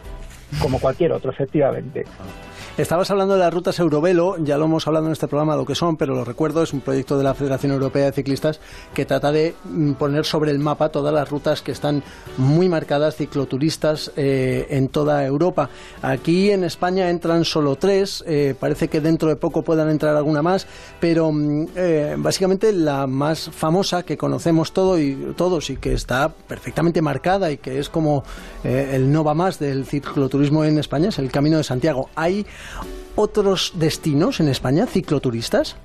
Como 0.61 0.79
cualquier 0.79 1.11
otro, 1.11 1.31
efectivamente. 1.31 2.05
Estabas 2.77 3.11
hablando 3.11 3.33
de 3.33 3.41
las 3.41 3.53
rutas 3.53 3.77
Eurovelo, 3.79 4.37
ya 4.37 4.57
lo 4.57 4.65
hemos 4.65 4.87
hablado 4.87 5.07
en 5.07 5.11
este 5.11 5.27
programa 5.27 5.57
lo 5.57 5.65
que 5.65 5.75
son, 5.75 5.97
pero 5.97 6.15
lo 6.15 6.23
recuerdo, 6.23 6.63
es 6.63 6.71
un 6.71 6.79
proyecto 6.79 7.17
de 7.17 7.25
la 7.25 7.33
Federación 7.33 7.73
Europea 7.73 8.05
de 8.05 8.13
Ciclistas 8.13 8.61
que 8.93 9.05
trata 9.05 9.31
de 9.33 9.53
mm, 9.65 9.93
poner 9.93 10.25
sobre 10.25 10.51
el 10.51 10.59
mapa 10.59 10.89
todas 10.89 11.13
las 11.13 11.29
rutas 11.29 11.61
que 11.61 11.73
están 11.73 12.03
muy 12.37 12.69
marcadas 12.69 13.17
cicloturistas 13.17 14.11
eh, 14.15 14.67
en 14.69 14.87
toda 14.87 15.25
Europa. 15.25 15.69
Aquí 16.01 16.51
en 16.51 16.63
España 16.63 17.09
entran 17.09 17.43
solo 17.43 17.75
tres, 17.75 18.23
eh, 18.25 18.55
parece 18.57 18.87
que 18.87 19.01
dentro 19.01 19.27
de 19.27 19.35
poco 19.35 19.61
puedan 19.61 19.89
entrar 19.89 20.15
alguna 20.15 20.41
más, 20.41 20.65
pero 21.01 21.31
mm, 21.31 21.67
eh, 21.75 22.15
básicamente 22.17 22.71
la 22.71 23.07
más 23.07 23.49
famosa 23.51 24.03
que 24.03 24.17
conocemos 24.17 24.71
todo 24.71 24.97
y, 24.97 25.33
todos 25.35 25.69
y 25.69 25.75
que 25.77 25.93
está 25.93 26.29
perfectamente 26.29 27.01
marcada 27.01 27.51
y 27.51 27.57
que 27.57 27.79
es 27.79 27.89
como 27.89 28.23
el 28.63 29.11
no 29.11 29.23
va 29.23 29.33
más 29.33 29.59
del 29.59 29.85
cicloturismo 29.85 30.63
en 30.63 30.77
España 30.77 31.09
es 31.09 31.19
el 31.19 31.31
Camino 31.31 31.57
de 31.57 31.63
Santiago. 31.63 32.09
Hay 32.15 32.45
otros 33.15 33.73
destinos 33.75 34.39
en 34.39 34.47
España, 34.47 34.85
cicloturistas? 34.85 35.77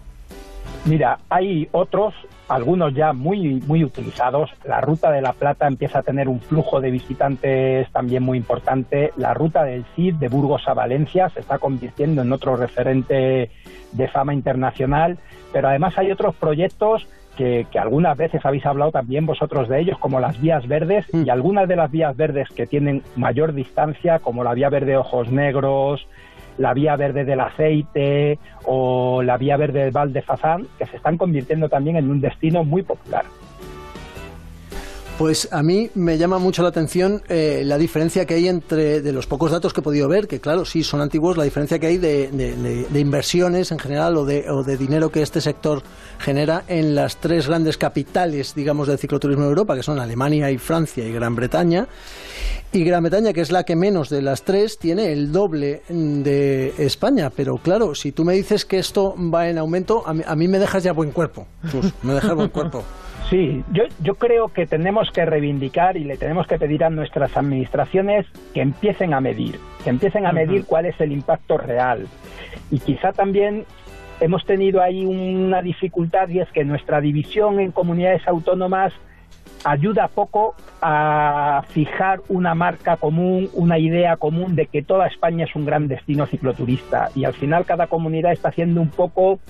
Mira, 0.85 1.19
hay 1.31 1.67
otros, 1.73 2.15
algunos 2.47 2.95
ya 2.95 3.15
muy, 3.15 3.63
muy 3.67 3.83
utilizados. 3.83 4.51
La 4.65 4.83
Ruta 4.83 5.11
de 5.11 5.23
la 5.23 5.33
Plata 5.33 5.67
empieza 5.67 6.01
a 6.01 6.03
tener 6.03 6.29
un 6.29 6.41
flujo 6.41 6.81
de 6.81 6.91
visitantes 6.91 7.91
también 7.91 8.23
muy 8.23 8.37
importante. 8.37 9.13
La 9.17 9.33
Ruta 9.33 9.65
del 9.65 9.85
Cid 9.97 10.17
de 10.17 10.29
Burgos 10.29 10.69
a 10.69 10.75
Valencia 10.75 11.31
se 11.31 11.41
está 11.41 11.59
convirtiendo 11.59 12.21
en 12.21 12.33
otro 12.33 12.57
referente 12.57 13.51
de 13.93 14.09
fama 14.09 14.35
internacional. 14.35 15.19
Pero 15.55 15.69
además 15.69 15.97
hay 15.97 16.13
otros 16.13 16.35
proyectos 16.35 17.07
que, 17.37 17.67
que, 17.71 17.79
algunas 17.79 18.17
veces 18.17 18.45
habéis 18.45 18.67
hablado 18.67 18.93
también 18.93 19.25
vosotros 19.25 19.69
de 19.69 19.81
ellos, 19.81 19.99
como 19.99 20.21
las 20.21 20.41
vías 20.41 20.69
verdes, 20.69 21.07
mm. 21.13 21.25
y 21.27 21.31
algunas 21.31 21.67
de 21.67 21.77
las 21.77 21.91
vías 21.91 22.15
verdes 22.15 22.49
que 22.51 22.67
tienen 22.67 23.03
mayor 23.17 23.55
distancia, 23.55 24.19
como 24.19 24.45
la 24.45 24.55
vía 24.55 24.69
verde 24.69 24.97
Ojos 24.97 25.33
Negros, 25.33 26.07
la 26.59 26.75
vía 26.75 26.97
verde 26.97 27.25
del 27.25 27.41
aceite 27.41 28.39
o 28.65 29.23
la 29.23 29.37
vía 29.37 29.57
verde 29.57 29.85
del 29.85 29.91
Val 29.91 30.13
de 30.13 30.23
Fazán, 30.23 30.67
que 30.79 30.87
se 30.87 30.97
están 30.97 31.17
convirtiendo 31.17 31.69
también 31.69 31.97
en 31.97 32.11
un 32.11 32.21
destino 32.21 32.65
muy 32.65 32.83
popular. 32.83 33.25
Pues 35.19 35.49
a 35.53 35.63
mí 35.63 35.91
me 35.95 36.19
llama 36.19 36.39
mucho 36.41 36.63
la 36.63 36.71
atención 36.71 37.23
eh, 37.29 37.63
la 37.65 37.79
diferencia 37.79 38.25
que 38.25 38.35
hay 38.35 38.49
entre, 38.49 39.01
de 39.01 39.13
los 39.13 39.29
pocos 39.29 39.53
datos 39.53 39.73
que 39.73 39.81
he 39.81 39.83
podido 39.83 40.09
ver, 40.09 40.27
que 40.27 40.41
claro, 40.41 40.65
sí 40.65 40.83
son 40.83 41.01
antiguos, 41.01 41.37
la 41.37 41.45
diferencia 41.45 41.79
que 41.79 41.87
hay 41.87 41.99
de, 41.99 42.89
inversiones 42.93 43.71
en 43.71 43.79
general 43.79 44.17
o 44.17 44.25
de, 44.25 44.51
o 44.51 44.65
de 44.65 44.77
dinero 44.77 45.11
que 45.11 45.23
este 45.23 45.41
sector 45.41 45.85
genera 46.19 46.65
en 46.67 46.97
las 46.97 47.19
tres 47.19 47.47
grandes 47.47 47.79
capitales, 47.79 48.57
digamos, 48.57 48.89
del 48.89 48.99
cicloturismo 48.99 49.45
de 49.45 49.51
Europa, 49.51 49.77
que 49.77 49.85
son 49.85 50.01
Alemania 50.01 50.51
y 50.51 50.59
Francia 50.59 51.07
y 51.07 51.13
Gran 51.13 51.37
Bretaña. 51.37 51.87
Y 52.73 52.83
Gran 52.83 53.05
Bretaña, 53.05 53.33
que 53.33 53.41
es 53.41 53.53
la 53.53 53.63
que 53.63 53.77
menos 53.77 54.09
de 54.09 54.21
las 54.21 54.43
tres, 54.43 54.79
tiene 54.79 55.13
el 55.13 55.31
doble 55.31 55.83
de 55.89 56.75
España. 56.77 57.31
Pero 57.31 57.55
claro, 57.63 57.95
si 57.95 58.11
tú 58.11 58.25
me 58.25 58.35
dices 58.35 58.65
que 58.65 58.81
esto 58.81 59.15
va 59.33 59.49
en 59.49 59.59
aumento, 59.59 60.03
a 60.05 60.35
mí, 60.35 60.49
me 60.49 60.59
dejas 60.59 60.83
ya 60.83 60.93
buen 60.93 61.13
cuerpo. 61.13 61.47
me 62.03 62.15
dejas 62.15 62.35
buen 62.35 62.49
cuerpo. 62.49 62.83
Sí, 63.31 63.65
yo, 63.73 63.85
yo 64.03 64.17
creo 64.17 64.49
que 64.49 64.67
tenemos 64.67 65.11
que 65.11 65.25
reivindicar 65.25 65.97
y 65.97 66.05
le 66.05 66.17
tenemos 66.17 66.47
que 66.47 66.59
pedir 66.59 66.85
a 66.85 66.91
nuestras 66.91 67.37
administraciones 67.37 68.27
que 68.53 68.61
empiecen 68.61 69.15
a 69.15 69.21
medir, 69.21 69.59
que 69.83 69.91
empiecen 69.91 70.27
a 70.27 70.33
medir 70.33 70.67
cuál 70.67 70.87
es 70.87 71.01
el 71.01 71.13
impacto 71.13 71.57
real. 71.57 72.07
Y 72.71 72.81
quizá 72.81 73.13
también 73.13 73.65
hemos 74.21 74.45
tenido 74.45 74.83
ahí 74.83 75.05
una 75.07 75.63
dificultad 75.63 76.29
y 76.29 76.41
es 76.41 76.51
que 76.53 76.65
nuestra 76.65 77.01
división 77.01 77.61
en 77.61 77.73
comunidades 77.73 78.27
autónomas 78.29 78.93
ayuda 79.65 80.09
poco 80.09 80.55
a 80.83 81.65
fijar 81.71 82.21
una 82.29 82.55
marca 82.55 82.97
común, 82.99 83.49
una 83.55 83.79
idea 83.79 84.17
común 84.17 84.55
de 84.55 84.67
que 84.67 84.83
toda 84.83 85.07
España 85.07 85.47
es 85.47 85.57
un 85.57 85.65
gran 85.65 85.89
destino 85.89 86.27
cicloturista 86.27 87.11
y 87.15 87.25
al 87.25 87.33
final 87.33 87.65
cada 87.65 87.87
comunidad 87.87 88.33
está 88.33 88.51
haciendo 88.51 88.83
un 88.83 88.91
poco 88.91 89.41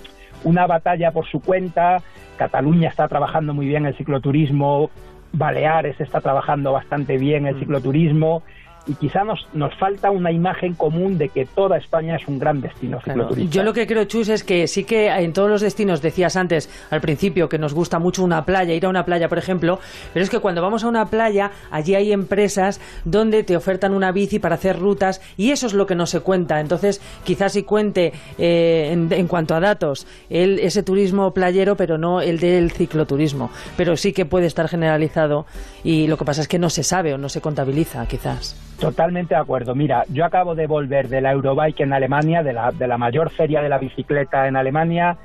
una 0.45 0.67
batalla 0.67 1.11
por 1.11 1.27
su 1.27 1.41
cuenta. 1.41 2.03
Cataluña 2.37 2.89
está 2.89 3.09
trabajando 3.09 3.55
muy 3.55 3.67
bien 3.67 3.87
el 3.87 3.97
cicloturismo, 3.97 4.91
Baleares 5.33 6.01
está 6.01 6.21
trabajando 6.21 6.73
bastante 6.73 7.19
bien 7.19 7.47
el 7.47 7.57
mm. 7.57 7.59
cicloturismo 7.61 8.43
y 8.87 8.95
quizá 8.95 9.25
nos, 9.25 9.47
nos 9.53 9.75
falta 9.77 10.11
una 10.11 10.31
imagen 10.31 10.75
común 10.75 11.17
de 11.19 11.29
que 11.29 11.47
toda 11.47 11.79
España 11.79 12.17
es 12.17 12.29
un 12.29 12.39
gran 12.39 12.61
destino 12.61 13.01
cicloturístico. 13.01 13.53
Yo 13.53 13.63
lo 13.63 13.73
que 13.73 13.87
creo, 13.87 14.05
Chus, 14.05 14.29
es 14.29 14.45
que 14.45 14.67
sí 14.69 14.85
que 14.85 15.09
en 15.09 15.33
todos 15.33 15.49
los 15.49 15.61
destinos, 15.63 16.03
decías 16.03 16.37
antes, 16.37 16.69
al 16.91 17.01
principio, 17.01 17.49
que 17.49 17.59
nos 17.59 17.73
gusta 17.73 17.99
mucho 17.99 18.23
una 18.23 18.45
playa, 18.45 18.75
ir 18.75 18.85
a 18.85 18.89
una 18.89 19.05
playa, 19.05 19.29
por 19.29 19.39
ejemplo, 19.39 19.79
pero 20.13 20.23
es 20.23 20.31
que 20.31 20.39
cuando 20.39 20.61
vamos 20.63 20.85
a 20.85 20.89
una 20.89 21.07
playa, 21.07 21.51
allí 21.71 21.95
hay 21.95 22.13
empresas 22.13 22.81
donde 23.05 23.43
te 23.43 23.57
ofertan 23.57 23.95
una 23.95 24.13
bici 24.13 24.39
para 24.39 24.57
hacer 24.57 24.79
rutas 24.79 25.21
y 25.37 25.51
eso 25.51 25.67
es 25.67 25.75
lo 25.75 25.87
que 25.87 25.95
no 25.95 26.07
se 26.07 26.21
cuenta. 26.21 26.61
Entonces, 26.61 27.01
quizás 27.25 27.53
sí 27.53 27.63
cuente 27.63 28.13
eh, 28.39 28.91
en, 28.93 29.29
cuanto 29.29 29.55
a 29.55 29.61
datos 29.61 30.07
el, 30.29 30.59
ese 30.59 30.83
turismo 30.83 31.33
playero, 31.33 31.77
pero 31.77 31.99
no 31.99 32.21
el 32.21 32.39
del 32.39 32.71
cicloturismo. 32.71 33.51
Pero 33.77 33.97
sí 33.97 34.13
que 34.13 34.27
puede 34.27 34.47
estar 34.47 34.69
generalizado 34.69 35.47
y 35.83 36.07
lo 36.07 36.19
que 36.19 36.25
pasa 36.25 36.43
es 36.43 36.49
que 36.49 36.59
no 36.59 36.71
se 36.71 36.83
sabe 36.83 37.15
o 37.15 37.19
no 37.19 37.29
se 37.29 37.41
contabiliza, 37.41 38.07
quizás. 38.07 38.57
Totalmente 38.85 39.35
de 39.35 39.41
acuerdo. 39.41 39.75
Mira, 39.75 40.05
yo 40.11 40.27
acabo 40.27 40.55
de 40.55 40.67
volver 40.67 41.09
de 41.09 41.23
la 41.23 41.33
Eurobike 41.33 41.85
en 41.85 41.95
Alemania, 41.95 42.43
de 42.43 42.53
la, 42.53 42.71
de 42.71 42.87
la 42.87 42.99
mayor 42.99 43.31
feria 43.31 43.63
de 43.63 43.71
la 43.71 43.79
bicicleta 43.79 44.47
en 44.47 44.57
Alemania, 44.57 45.17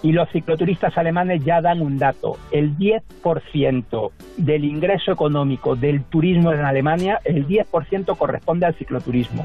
y 0.00 0.12
los 0.12 0.30
cicloturistas 0.30 0.96
alemanes 0.96 1.44
ya 1.44 1.60
dan 1.60 1.82
un 1.82 1.98
dato. 1.98 2.38
El 2.52 2.78
10% 2.78 4.12
del 4.36 4.64
ingreso 4.64 5.10
económico 5.10 5.74
del 5.74 6.04
turismo 6.04 6.52
en 6.52 6.60
Alemania, 6.60 7.20
el 7.24 7.48
10% 7.48 8.16
corresponde 8.16 8.66
al 8.66 8.76
cicloturismo. 8.76 9.44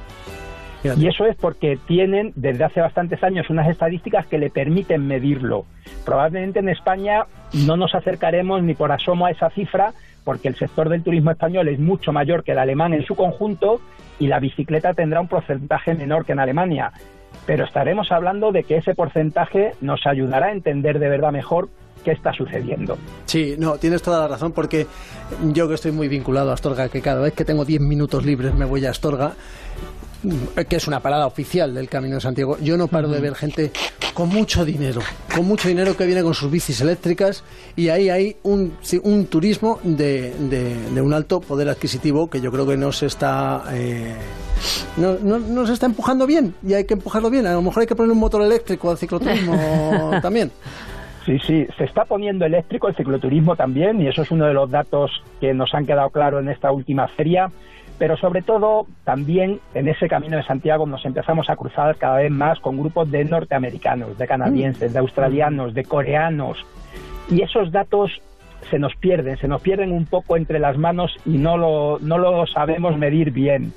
Y 0.98 1.08
eso 1.08 1.26
es 1.26 1.36
porque 1.36 1.78
tienen 1.88 2.32
desde 2.36 2.64
hace 2.64 2.82
bastantes 2.82 3.24
años 3.24 3.50
unas 3.50 3.70
estadísticas 3.70 4.26
que 4.28 4.38
le 4.38 4.50
permiten 4.50 5.08
medirlo. 5.08 5.66
Probablemente 6.06 6.60
en 6.60 6.70
España 6.70 7.26
no 7.66 7.78
nos 7.78 7.96
acercaremos 7.96 8.62
ni 8.64 8.74
por 8.74 8.92
asomo 8.92 9.26
a 9.26 9.32
esa 9.32 9.50
cifra, 9.50 9.94
porque 10.24 10.48
el 10.48 10.56
sector 10.56 10.90
del 10.90 11.04
turismo 11.04 11.32
español 11.32 11.68
es 11.68 11.80
mucho 11.80 12.12
mayor 12.12 12.44
que 12.44 12.52
el 12.52 12.60
alemán 12.60 12.94
en 12.94 13.06
su 13.06 13.16
conjunto 13.16 13.80
y 14.20 14.28
la 14.28 14.40
bicicleta 14.40 14.94
tendrá 14.94 15.22
un 15.22 15.28
porcentaje 15.28 15.94
menor 15.94 16.26
que 16.26 16.34
en 16.34 16.40
Alemania. 16.40 16.92
Pero 17.46 17.66
estaremos 17.66 18.12
hablando 18.12 18.52
de 18.52 18.64
que 18.64 18.78
ese 18.78 18.96
porcentaje 18.96 19.74
nos 19.82 20.06
ayudará 20.08 20.48
a 20.48 20.52
entender 20.52 21.00
de 21.00 21.10
verdad 21.10 21.32
mejor 21.32 21.70
qué 22.04 22.12
está 22.12 22.34
sucediendo. 22.34 22.98
Sí, 23.26 23.56
no, 23.58 23.78
tienes 23.78 24.02
toda 24.02 24.20
la 24.20 24.28
razón, 24.28 24.52
porque 24.52 24.88
yo 25.54 25.68
que 25.68 25.74
estoy 25.74 25.92
muy 25.92 26.08
vinculado 26.08 26.52
a 26.52 26.54
Astorga, 26.54 26.90
que 26.90 27.02
cada 27.02 27.22
vez 27.22 27.34
que 27.34 27.44
tengo 27.44 27.66
10 27.66 27.82
minutos 27.82 28.26
libres 28.26 28.54
me 28.54 28.66
voy 28.66 28.86
a 28.86 28.92
Astorga, 28.92 29.34
que 30.68 30.76
es 30.76 30.88
una 30.88 31.00
parada 31.00 31.28
oficial 31.28 31.74
del 31.74 31.90
Camino 31.90 32.16
de 32.16 32.22
Santiago, 32.22 32.58
yo 32.62 32.78
no 32.78 32.88
paro 32.88 33.10
de 33.10 33.20
ver 33.20 33.36
gente 33.36 33.72
con 34.14 34.30
mucho 34.30 34.64
dinero, 34.64 35.02
con 35.36 35.46
mucho 35.46 35.68
dinero 35.68 35.96
que 35.98 36.06
viene 36.06 36.24
con 36.24 36.34
sus 36.34 36.50
bicis 36.50 36.80
eléctricas 36.82 37.44
y 37.76 37.90
ahí 37.90 38.10
hay 38.10 38.38
un, 38.44 38.74
un 39.04 39.26
turismo 39.28 39.80
de, 39.84 40.34
de, 40.34 41.02
un 41.02 41.14
alto 41.14 41.42
poder 41.42 41.68
adquisitivo 41.70 42.30
que 42.30 42.40
yo 42.40 42.52
creo 42.52 42.66
que 42.66 42.78
no 42.78 42.92
se 42.92 43.08
está... 43.08 43.64
Eh, 43.74 44.16
no, 44.98 45.18
no, 45.20 45.68
se 45.68 45.74
está 45.74 45.86
empujando 45.86 46.26
bien 46.26 46.56
y 46.66 46.74
hay 46.74 46.86
que 46.86 46.94
empujarlo 46.94 47.30
bien. 47.30 47.46
A 47.46 47.54
lo 47.54 47.62
mejor 47.62 47.82
hay 47.82 47.88
que 47.88 47.96
poner 47.96 48.12
un 48.12 48.20
motor 48.20 48.42
eléctrico 48.42 48.90
al 48.90 48.98
cicloturismo 48.98 50.12
también. 50.22 50.52
Sí, 51.26 51.38
sí, 51.40 51.68
se 51.78 51.84
está 51.84 52.06
poniendo 52.06 52.46
eléctrico 52.46 52.88
el 52.88 52.96
cicloturismo 52.96 53.56
también 53.56 54.00
y 54.02 54.08
eso 54.08 54.22
es 54.22 54.32
uno 54.32 54.46
de 54.46 54.54
los 54.54 54.70
datos 54.70 55.12
que 55.42 55.54
nos 55.54 55.74
han 55.74 55.86
quedado 55.86 56.10
claros 56.10 56.42
en 56.42 56.50
esta 56.50 56.72
última 56.72 57.08
feria 57.10 57.52
pero 57.98 58.18
sobre 58.18 58.42
todo 58.42 58.88
también 59.04 59.60
en 59.74 59.88
ese 59.88 60.08
camino 60.08 60.38
de 60.38 60.44
Santiago 60.44 60.86
nos 60.86 61.06
empezamos 61.06 61.50
a 61.50 61.56
cruzar 61.56 61.96
cada 61.96 62.18
vez 62.18 62.32
más 62.32 62.60
con 62.60 62.78
grupos 62.78 63.10
de 63.10 63.24
norteamericanos, 63.24 64.18
de 64.18 64.28
canadienses, 64.28 64.94
de 64.94 65.00
australianos, 65.00 65.74
de 65.74 65.84
coreanos, 65.86 66.66
y 67.30 67.42
esos 67.42 67.72
datos 67.72 68.12
se 68.70 68.80
nos 68.80 68.96
pierden, 68.96 69.38
se 69.38 69.48
nos 69.48 69.62
pierden 69.62 69.92
un 69.92 70.06
poco 70.06 70.38
entre 70.38 70.60
las 70.60 70.78
manos 70.78 71.16
y 71.26 71.38
no 71.38 71.58
lo, 71.58 72.00
no 72.00 72.18
lo 72.18 72.46
sabemos 72.48 72.98
medir 72.98 73.32
bien. 73.32 73.74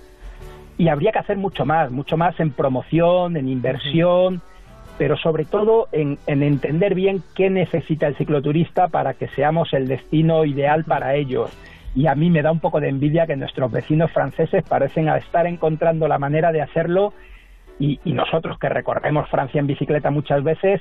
Y 0.77 0.89
habría 0.89 1.13
que 1.13 1.19
hacer 1.19 1.37
mucho 1.37 1.65
más, 1.65 1.91
mucho 1.91 2.17
más 2.17 2.39
en 2.41 2.51
promoción, 2.53 3.37
en 3.37 3.49
inversión, 3.49 4.41
pero 4.97 5.17
sobre 5.17 5.45
todo 5.45 5.89
en, 5.93 6.19
en, 6.27 6.43
entender 6.43 6.95
bien 6.95 7.23
qué 7.35 7.51
necesita 7.51 8.07
el 8.07 8.17
cicloturista 8.17 8.89
para 8.89 9.15
que 9.15 9.29
seamos 9.29 9.73
el 9.73 9.89
destino 9.89 10.45
ideal 10.45 10.85
para 10.85 11.15
ellos 11.15 11.51
y 11.95 12.07
a 12.07 12.15
mí 12.15 12.31
me 12.31 12.43
da 12.43 12.53
un 12.53 12.61
poco 12.61 12.81
de 12.81 12.89
envidia 12.89 13.27
que 13.27 13.37
nuestros 13.37 13.71
vecinos 13.71 14.11
franceses 14.13 14.65
parecen 14.69 15.09
estar 15.09 15.47
encontrando 15.47 16.07
la 16.09 16.19
manera 16.19 16.53
de 16.53 16.63
hacerlo 16.63 17.13
y, 17.79 18.01
nosotros 18.05 18.59
que 18.59 18.69
recorremos 18.69 19.29
Francia 19.31 19.61
en 19.61 19.67
bicicleta 19.67 20.11
muchas 20.11 20.43
veces 20.43 20.81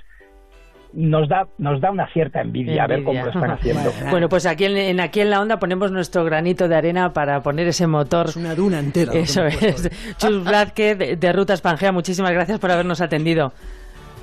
nos 0.94 1.30
da 1.30 1.48
nos 1.58 1.80
da 1.82 1.92
una 1.92 2.08
cierta 2.08 2.42
envidia, 2.42 2.86
a 2.86 2.88
ver 2.88 3.04
cómo 3.04 3.24
lo 3.24 3.30
están 3.30 3.52
haciendo. 3.52 3.92
Bueno, 4.10 4.30
pues 4.30 4.46
aquí 4.46 4.66
en, 4.66 5.00
aquí 5.00 5.20
en 5.20 5.30
la 5.30 5.42
onda 5.42 5.60
ponemos 5.60 5.92
nuestro 5.92 6.24
granito 6.24 6.68
de 6.68 6.76
arena 6.76 7.14
para 7.14 7.42
poner 7.42 7.68
ese 7.68 7.86
motor. 7.86 8.30
Es 8.30 8.36
una 8.36 8.56
duna 8.56 8.80
entera. 8.80 9.14
Eso 9.14 9.46
es. 9.46 10.18
Chus 10.18 10.44
Bladke 10.44 10.96
de, 10.96 11.16
de 11.18 11.34
Rutas 11.34 11.62
Pangea, 11.62 11.92
muchísimas 11.92 12.32
gracias 12.32 12.58
por 12.60 12.72
habernos 12.72 13.02
atendido. 13.02 13.54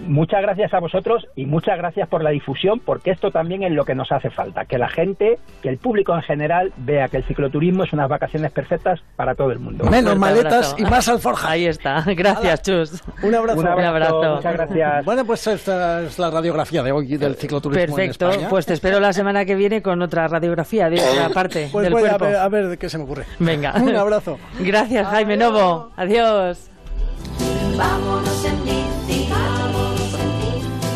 Muchas 0.00 0.42
gracias 0.42 0.74
a 0.74 0.80
vosotros 0.80 1.26
y 1.36 1.46
muchas 1.46 1.78
gracias 1.78 2.08
por 2.08 2.22
la 2.22 2.30
difusión, 2.30 2.80
porque 2.80 3.10
esto 3.10 3.30
también 3.30 3.62
es 3.62 3.72
lo 3.72 3.84
que 3.84 3.94
nos 3.94 4.10
hace 4.12 4.30
falta, 4.30 4.64
que 4.64 4.78
la 4.78 4.88
gente, 4.88 5.38
que 5.62 5.68
el 5.68 5.78
público 5.78 6.14
en 6.14 6.22
general 6.22 6.72
vea 6.78 7.08
que 7.08 7.18
el 7.18 7.24
cicloturismo 7.24 7.84
es 7.84 7.92
unas 7.92 8.08
vacaciones 8.08 8.52
perfectas 8.52 9.00
para 9.16 9.34
todo 9.34 9.50
el 9.50 9.58
mundo. 9.58 9.84
Menos 9.90 10.16
maletas 10.16 10.74
y 10.78 10.82
más 10.82 11.08
alforja. 11.08 11.50
Ahí 11.50 11.66
está. 11.66 12.04
Gracias, 12.06 12.62
Chus. 12.62 13.02
Un 13.22 13.34
abrazo. 13.34 13.60
Un 13.60 13.68
abrazo. 13.68 14.34
Muchas 14.36 14.52
gracias. 14.54 15.04
Bueno, 15.04 15.24
pues 15.24 15.46
esta 15.46 16.02
es 16.02 16.18
la 16.18 16.30
radiografía 16.30 16.82
de 16.82 16.92
hoy 16.92 17.16
del 17.16 17.36
cicloturismo. 17.36 17.96
Perfecto. 17.96 18.30
Pues 18.48 18.66
te 18.66 18.74
espero 18.74 19.00
la 19.00 19.12
semana 19.12 19.44
que 19.44 19.54
viene 19.54 19.82
con 19.82 20.00
otra 20.02 20.28
radiografía 20.28 20.90
de 20.90 21.00
otra 21.00 21.28
parte 21.34 21.68
pues 21.70 21.84
del 21.84 21.92
voy 21.92 22.02
cuerpo. 22.02 22.24
A 22.24 22.28
ver, 22.28 22.36
a 22.36 22.48
ver 22.48 22.78
qué 22.78 22.88
se 22.88 22.98
me 22.98 23.04
ocurre. 23.04 23.24
Venga. 23.38 23.74
Un 23.80 23.94
abrazo. 23.94 24.38
Gracias, 24.60 25.06
Jaime 25.08 25.36
Novo. 25.36 25.90
Adiós. 25.96 26.70
Vámonos 27.76 28.44
en 28.44 28.83